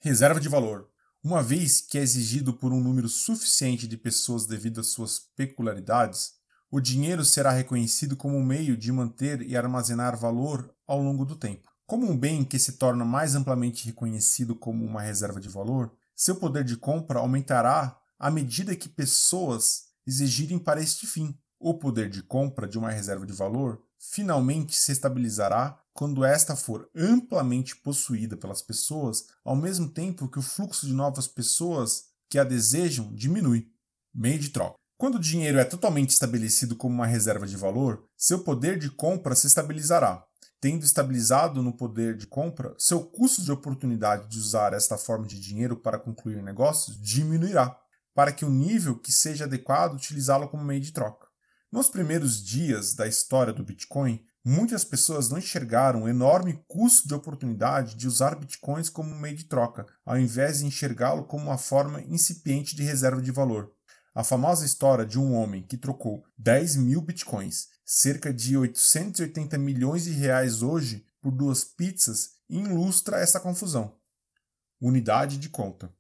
Reserva 0.01 0.41
de 0.41 0.49
valor. 0.49 0.91
Uma 1.29 1.43
vez 1.43 1.83
que 1.83 1.99
é 1.99 2.01
exigido 2.01 2.55
por 2.55 2.73
um 2.73 2.81
número 2.81 3.07
suficiente 3.07 3.87
de 3.87 3.99
pessoas 3.99 4.47
devido 4.47 4.81
às 4.81 4.87
suas 4.87 5.19
peculiaridades, 5.37 6.31
o 6.71 6.81
dinheiro 6.81 7.23
será 7.23 7.51
reconhecido 7.51 8.17
como 8.17 8.35
um 8.35 8.43
meio 8.43 8.79
de 8.79 8.91
manter 8.91 9.43
e 9.43 9.55
armazenar 9.55 10.17
valor 10.17 10.75
ao 10.87 11.03
longo 11.03 11.27
do 11.27 11.37
tempo. 11.37 11.69
Como 11.87 12.11
um 12.11 12.17
bem 12.17 12.43
que 12.47 12.59
se 12.59 12.79
torna 12.79 13.05
mais 13.05 13.35
amplamente 13.35 13.85
reconhecido 13.85 14.57
como 14.57 14.83
uma 14.87 15.03
reserva 15.03 15.39
de 15.39 15.51
valor, 15.51 15.93
seu 16.17 16.37
poder 16.37 16.65
de 16.65 16.79
compra 16.79 17.19
aumentará 17.19 17.95
à 18.19 18.31
medida 18.31 18.75
que 18.75 18.89
pessoas 18.89 19.83
exigirem 20.07 20.59
para 20.59 20.81
este 20.81 21.07
fim. 21.07 21.39
O 21.61 21.75
poder 21.75 22.09
de 22.09 22.23
compra 22.23 22.67
de 22.67 22.79
uma 22.79 22.91
reserva 22.91 23.27
de 23.27 23.35
valor 23.35 23.83
finalmente 23.99 24.75
se 24.75 24.93
estabilizará 24.93 25.79
quando 25.99 26.25
esta 26.25 26.55
for 26.55 26.89
amplamente 26.95 27.75
possuída 27.75 28.37
pelas 28.37 28.63
pessoas, 28.63 29.25
ao 29.45 29.57
mesmo 29.57 29.89
tempo 29.89 30.29
que 30.29 30.39
o 30.39 30.43
fluxo 30.43 30.87
de 30.87 30.93
novas 30.93 31.27
pessoas 31.27 32.05
que 32.31 32.39
a 32.39 32.45
desejam 32.45 33.13
diminui. 33.13 33.67
Meio 34.15 34.39
de 34.39 34.51
troca. 34.51 34.77
Quando 34.97 35.17
o 35.17 35.21
dinheiro 35.21 35.59
é 35.59 35.65
totalmente 35.65 36.11
estabelecido 36.11 36.77
como 36.77 36.95
uma 36.95 37.05
reserva 37.05 37.49
de 37.49 37.57
valor, 37.57 38.05
seu 38.17 38.45
poder 38.45 38.79
de 38.79 38.89
compra 38.89 39.35
se 39.35 39.49
estabilizará. 39.49 40.25
Tendo 40.61 40.85
estabilizado 40.85 41.65
no 41.65 41.77
poder 41.77 42.17
de 42.17 42.29
compra, 42.29 42.77
seu 42.79 43.03
custo 43.03 43.43
de 43.43 43.51
oportunidade 43.51 44.29
de 44.29 44.39
usar 44.39 44.75
esta 44.75 44.97
forma 44.97 45.27
de 45.27 45.41
dinheiro 45.41 45.77
para 45.77 45.99
concluir 45.99 46.41
negócios 46.45 46.97
diminuirá, 46.97 47.77
para 48.15 48.31
que 48.31 48.45
o 48.45 48.51
nível 48.51 49.01
que 49.01 49.11
seja 49.11 49.47
adequado 49.47 49.95
utilizá-lo 49.95 50.49
como 50.49 50.63
meio 50.63 50.81
de 50.81 50.93
troca. 50.93 51.27
Nos 51.73 51.89
primeiros 51.89 52.41
dias 52.41 52.95
da 52.95 53.09
história 53.09 53.53
do 53.53 53.65
Bitcoin, 53.65 54.25
muitas 54.49 54.83
pessoas 54.83 55.29
não 55.29 55.37
enxergaram 55.37 56.05
o 56.05 56.09
enorme 56.09 56.65
custo 56.67 57.07
de 57.07 57.13
oportunidade 57.13 57.95
de 57.95 58.09
usar 58.09 58.35
bitcoins 58.35 58.89
como 58.89 59.15
meio 59.15 59.37
de 59.37 59.45
troca, 59.45 59.85
ao 60.07 60.19
invés 60.19 60.61
de 60.61 60.65
enxergá-lo 60.65 61.25
como 61.25 61.45
uma 61.45 61.59
forma 61.59 62.01
incipiente 62.01 62.75
de 62.75 62.83
reserva 62.83 63.21
de 63.21 63.31
valor. 63.31 63.71
A 64.15 64.25
famosa 64.25 64.65
história 64.65 65.05
de 65.05 65.19
um 65.19 65.35
homem 65.35 65.63
que 65.63 65.77
trocou 65.77 66.25
10 66.39 66.77
mil 66.77 67.03
bitcoins, 67.03 67.67
cerca 67.85 68.33
de 68.33 68.57
880 68.57 69.59
milhões 69.59 70.05
de 70.05 70.13
reais 70.13 70.63
hoje, 70.63 71.05
por 71.21 71.31
duas 71.31 71.63
pizzas, 71.63 72.31
ilustra 72.49 73.19
essa 73.19 73.39
confusão. 73.39 73.97
Unidade 74.81 75.37
de 75.37 75.51
conta. 75.51 75.93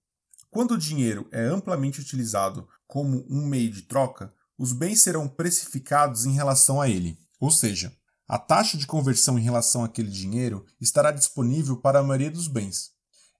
Quando 0.48 0.72
o 0.72 0.78
dinheiro 0.78 1.28
é 1.30 1.44
amplamente 1.44 2.00
utilizado 2.00 2.66
como 2.86 3.26
um 3.28 3.46
meio 3.46 3.70
de 3.70 3.82
troca, 3.82 4.32
os 4.56 4.72
bens 4.72 5.02
serão 5.02 5.28
precificados 5.28 6.24
em 6.24 6.32
relação 6.32 6.80
a 6.80 6.88
ele, 6.88 7.18
ou 7.38 7.50
seja, 7.50 7.94
a 8.28 8.38
taxa 8.38 8.76
de 8.76 8.86
conversão 8.86 9.38
em 9.38 9.42
relação 9.42 9.82
àquele 9.82 10.10
dinheiro 10.10 10.66
estará 10.78 11.10
disponível 11.10 11.78
para 11.78 12.00
a 12.00 12.02
maioria 12.02 12.30
dos 12.30 12.46
bens. 12.46 12.90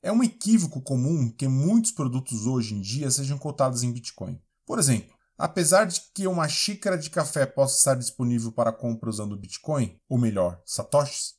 É 0.03 0.11
um 0.11 0.23
equívoco 0.23 0.81
comum 0.81 1.31
que 1.31 1.47
muitos 1.47 1.93
produtos 1.93 2.47
hoje 2.47 2.75
em 2.75 2.81
dia 2.81 3.11
sejam 3.11 3.37
cotados 3.37 3.83
em 3.83 3.93
Bitcoin. 3.93 4.41
Por 4.65 4.79
exemplo, 4.79 5.15
apesar 5.37 5.85
de 5.85 6.01
que 6.15 6.27
uma 6.27 6.49
xícara 6.49 6.97
de 6.97 7.11
café 7.11 7.45
possa 7.45 7.77
estar 7.77 7.95
disponível 7.97 8.51
para 8.51 8.73
compra 8.73 9.11
usando 9.11 9.37
Bitcoin, 9.37 10.01
ou 10.09 10.17
melhor, 10.17 10.59
satoshis, 10.65 11.35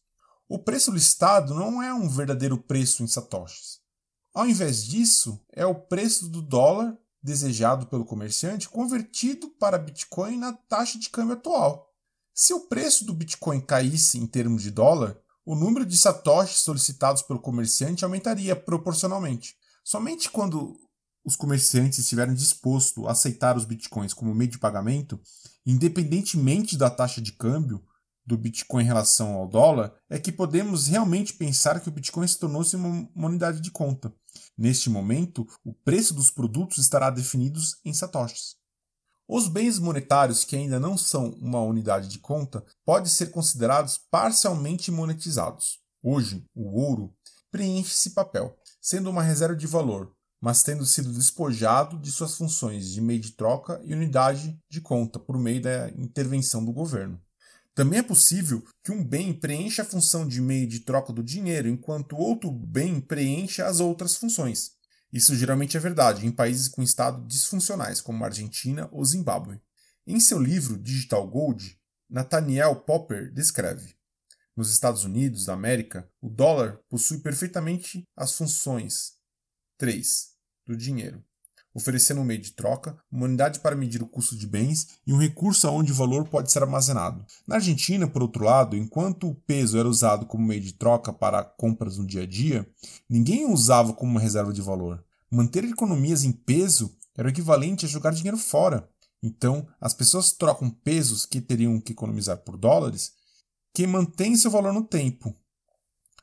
o 0.47 0.59
preço 0.59 0.91
listado 0.91 1.55
não 1.55 1.81
é 1.81 1.91
um 1.91 2.07
verdadeiro 2.07 2.57
preço 2.57 3.01
em 3.01 3.07
satoshis. 3.07 3.79
Ao 4.31 4.47
invés 4.47 4.85
disso, 4.85 5.43
é 5.51 5.65
o 5.65 5.73
preço 5.73 6.29
do 6.29 6.43
dólar 6.43 6.95
desejado 7.21 7.87
pelo 7.87 8.05
comerciante 8.05 8.69
convertido 8.69 9.49
para 9.59 9.79
Bitcoin 9.79 10.37
na 10.37 10.53
taxa 10.53 10.99
de 10.99 11.09
câmbio 11.09 11.33
atual. 11.33 11.88
Se 12.41 12.53
o 12.53 12.61
preço 12.61 13.03
do 13.03 13.13
Bitcoin 13.13 13.59
caísse 13.59 14.17
em 14.17 14.25
termos 14.25 14.63
de 14.63 14.71
dólar, 14.71 15.17
o 15.45 15.55
número 15.55 15.85
de 15.85 15.97
satoshis 15.97 16.59
solicitados 16.59 17.21
pelo 17.21 17.41
comerciante 17.41 18.05
aumentaria 18.05 18.55
proporcionalmente. 18.55 19.57
Somente 19.83 20.29
quando 20.29 20.73
os 21.25 21.35
comerciantes 21.35 21.99
estiverem 21.99 22.33
dispostos 22.33 23.05
a 23.05 23.11
aceitar 23.11 23.57
os 23.57 23.65
bitcoins 23.65 24.13
como 24.13 24.33
meio 24.33 24.49
de 24.49 24.57
pagamento, 24.57 25.19
independentemente 25.65 26.77
da 26.77 26.89
taxa 26.89 27.19
de 27.19 27.33
câmbio 27.33 27.83
do 28.25 28.37
Bitcoin 28.37 28.83
em 28.83 28.87
relação 28.87 29.33
ao 29.33 29.45
dólar, 29.45 29.93
é 30.09 30.17
que 30.17 30.31
podemos 30.31 30.87
realmente 30.87 31.33
pensar 31.33 31.81
que 31.81 31.89
o 31.89 31.91
Bitcoin 31.91 32.25
se 32.25 32.39
tornou-se 32.39 32.73
uma, 32.73 33.09
uma 33.13 33.27
unidade 33.27 33.59
de 33.59 33.69
conta. 33.69 34.13
Neste 34.57 34.89
momento, 34.89 35.45
o 35.61 35.73
preço 35.73 36.13
dos 36.13 36.31
produtos 36.31 36.77
estará 36.77 37.09
definido 37.09 37.59
em 37.83 37.93
satoshis. 37.93 38.58
Os 39.31 39.47
bens 39.47 39.77
monetários 39.77 40.43
que 40.43 40.55
ainda 40.55 40.79
não 40.79 40.97
são 40.97 41.29
uma 41.39 41.61
unidade 41.61 42.07
de 42.07 42.17
conta 42.17 42.65
podem 42.83 43.07
ser 43.07 43.27
considerados 43.27 43.95
parcialmente 44.09 44.89
monetizados. 44.89 45.77
Hoje, 46.01 46.43
o 46.55 46.81
ouro 46.81 47.13
preenche 47.51 47.93
esse 47.93 48.15
papel, 48.15 48.57
sendo 48.81 49.07
uma 49.07 49.21
reserva 49.21 49.55
de 49.55 49.67
valor, 49.67 50.11
mas 50.41 50.63
tendo 50.63 50.83
sido 50.83 51.13
despojado 51.13 51.99
de 51.99 52.11
suas 52.11 52.35
funções 52.37 52.89
de 52.89 52.99
meio 53.01 53.19
de 53.19 53.33
troca 53.33 53.79
e 53.85 53.93
unidade 53.93 54.59
de 54.67 54.81
conta 54.81 55.19
por 55.19 55.37
meio 55.37 55.61
da 55.61 55.91
intervenção 55.91 56.65
do 56.65 56.73
governo. 56.73 57.21
Também 57.75 57.99
é 57.99 58.03
possível 58.03 58.63
que 58.83 58.91
um 58.91 59.05
bem 59.05 59.31
preencha 59.31 59.83
a 59.83 59.85
função 59.85 60.27
de 60.27 60.41
meio 60.41 60.67
de 60.67 60.79
troca 60.79 61.13
do 61.13 61.21
dinheiro, 61.21 61.69
enquanto 61.69 62.17
outro 62.17 62.49
bem 62.49 62.99
preencha 62.99 63.67
as 63.67 63.79
outras 63.79 64.15
funções. 64.15 64.78
Isso 65.11 65.35
geralmente 65.35 65.75
é 65.75 65.79
verdade 65.79 66.25
em 66.25 66.31
países 66.31 66.67
com 66.67 66.83
estado 66.83 67.25
disfuncionais, 67.25 67.99
como 67.99 68.23
Argentina 68.23 68.87
ou 68.91 69.03
Zimbábue. 69.03 69.61
Em 70.05 70.19
seu 70.19 70.39
livro 70.39 70.77
Digital 70.77 71.27
Gold, 71.27 71.79
Nathaniel 72.09 72.75
Popper 72.75 73.31
descreve: 73.31 73.95
Nos 74.55 74.71
Estados 74.71 75.03
Unidos 75.03 75.45
da 75.45 75.53
América, 75.53 76.09
o 76.21 76.29
dólar 76.29 76.79
possui 76.89 77.19
perfeitamente 77.19 78.07
as 78.15 78.35
funções 78.35 79.13
3. 79.77 80.29
Do 80.65 80.77
dinheiro. 80.77 81.23
Oferecendo 81.73 82.21
um 82.21 82.23
meio 82.23 82.41
de 82.41 82.51
troca, 82.51 82.97
uma 83.11 83.25
unidade 83.25 83.59
para 83.59 83.75
medir 83.75 84.01
o 84.01 84.07
custo 84.07 84.35
de 84.35 84.47
bens 84.47 84.87
e 85.05 85.13
um 85.13 85.17
recurso 85.17 85.67
aonde 85.67 85.91
o 85.91 85.95
valor 85.95 86.27
pode 86.27 86.51
ser 86.51 86.63
armazenado. 86.63 87.23
Na 87.47 87.55
Argentina, 87.55 88.07
por 88.07 88.21
outro 88.21 88.43
lado, 88.43 88.75
enquanto 88.75 89.29
o 89.29 89.35
peso 89.35 89.77
era 89.77 89.87
usado 89.87 90.25
como 90.25 90.47
meio 90.47 90.61
de 90.61 90.73
troca 90.73 91.13
para 91.13 91.43
compras 91.43 91.97
no 91.97 92.07
dia 92.07 92.23
a 92.23 92.25
dia, 92.25 92.67
ninguém 93.09 93.45
o 93.45 93.53
usava 93.53 93.93
como 93.93 94.11
uma 94.11 94.19
reserva 94.19 94.51
de 94.51 94.61
valor. 94.61 95.03
Manter 95.31 95.63
economias 95.63 96.23
em 96.23 96.31
peso 96.31 96.95
era 97.15 97.27
o 97.27 97.31
equivalente 97.31 97.85
a 97.85 97.89
jogar 97.89 98.13
dinheiro 98.13 98.37
fora. 98.37 98.89
Então, 99.21 99.67
as 99.79 99.93
pessoas 99.93 100.31
trocam 100.31 100.69
pesos 100.69 101.25
que 101.25 101.41
teriam 101.41 101.79
que 101.79 101.91
economizar 101.91 102.37
por 102.37 102.57
dólares 102.57 103.11
que 103.73 103.85
mantêm 103.85 104.35
seu 104.35 104.49
valor 104.49 104.73
no 104.73 104.83
tempo. 104.83 105.35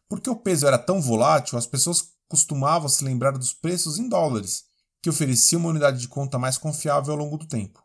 Porque 0.09 0.31
o 0.31 0.37
peso 0.37 0.67
era 0.67 0.79
tão 0.79 1.01
volátil, 1.01 1.59
as 1.59 1.67
pessoas 1.67 2.17
costumavam 2.29 2.89
se 2.89 3.05
lembrar 3.05 3.33
dos 3.33 3.53
preços 3.53 3.99
em 3.99 4.09
dólares, 4.09 4.65
que 5.07 5.11
oferecia 5.11 5.57
uma 5.57 5.69
unidade 5.69 6.01
de 6.01 6.09
conta 6.09 6.37
mais 6.37 6.59
confiável 6.59 7.13
ao 7.13 7.19
longo 7.21 7.37
do 7.37 7.47
tempo. 7.47 7.81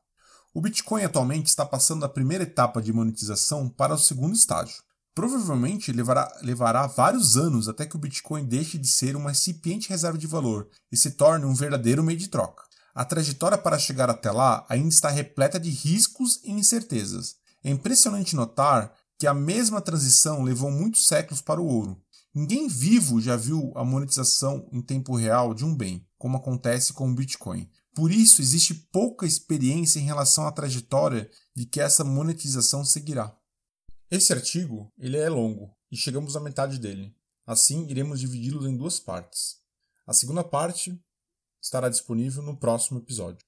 O 0.52 0.60
Bitcoin 0.60 1.04
atualmente 1.04 1.50
está 1.50 1.64
passando 1.64 2.02
da 2.02 2.10
primeira 2.10 2.46
etapa 2.46 2.82
de 2.82 2.92
monetização 2.92 3.70
para 3.70 3.94
o 3.94 3.98
segundo 4.00 4.34
estágio. 4.34 4.82
Provavelmente 5.14 5.92
levará, 5.92 6.36
levará 6.42 6.88
vários 6.88 7.38
anos 7.38 7.70
até 7.70 7.86
que 7.86 7.96
o 7.96 8.00
Bitcoin 8.00 8.44
deixe 8.44 8.76
de 8.80 8.88
ser 8.88 9.16
uma 9.16 9.30
incipiente 9.30 9.88
reserva 9.88 10.18
de 10.18 10.26
valor 10.26 10.68
e 10.92 10.98
se 10.98 11.12
torne 11.12 11.46
um 11.46 11.54
verdadeiro 11.54 12.04
meio 12.04 12.18
de 12.18 12.28
troca. 12.28 12.64
A 12.92 13.06
trajetória 13.06 13.56
para 13.56 13.78
chegar 13.78 14.10
até 14.10 14.32
lá 14.32 14.66
ainda 14.68 14.90
está 14.90 15.08
repleta 15.08 15.60
de 15.60 15.70
riscos 15.70 16.40
e 16.44 16.52
incertezas. 16.52 17.36
É 17.64 17.70
impressionante 17.70 18.36
notar 18.36 18.92
que 19.20 19.28
a 19.28 19.34
mesma 19.36 19.80
transição 19.80 20.42
levou 20.42 20.72
muitos 20.72 21.06
séculos 21.06 21.40
para 21.40 21.62
o 21.62 21.68
ouro. 21.68 22.02
Ninguém 22.34 22.68
vivo 22.68 23.22
já 23.22 23.36
viu 23.36 23.72
a 23.76 23.86
monetização 23.86 24.68
em 24.72 24.82
tempo 24.82 25.16
real 25.16 25.54
de 25.54 25.64
um 25.64 25.76
bem, 25.76 26.04
como 26.22 26.38
acontece 26.38 26.94
com 26.94 27.10
o 27.10 27.16
Bitcoin. 27.16 27.68
Por 27.96 28.12
isso, 28.12 28.44
existe 28.44 28.76
pouca 28.76 29.26
experiência 29.26 30.00
em 30.00 30.04
relação 30.04 30.46
à 30.46 30.52
trajetória 30.52 31.28
de 31.56 31.66
que 31.66 31.82
essa 31.82 32.04
monetização 32.04 32.86
seguirá. 32.86 33.36
Esse 34.10 34.32
artigo 34.32 34.94
ele 35.00 35.18
é 35.18 35.28
longo 35.28 35.76
e 35.92 35.98
chegamos 35.98 36.36
à 36.36 36.40
metade 36.40 36.78
dele. 36.78 37.16
Assim, 37.44 37.88
iremos 37.90 38.20
dividi-lo 38.20 38.70
em 38.70 38.78
duas 38.78 39.00
partes. 39.00 39.56
A 40.06 40.14
segunda 40.14 40.44
parte 40.44 40.96
estará 41.60 41.90
disponível 41.90 42.44
no 42.44 42.56
próximo 42.56 43.00
episódio. 43.00 43.44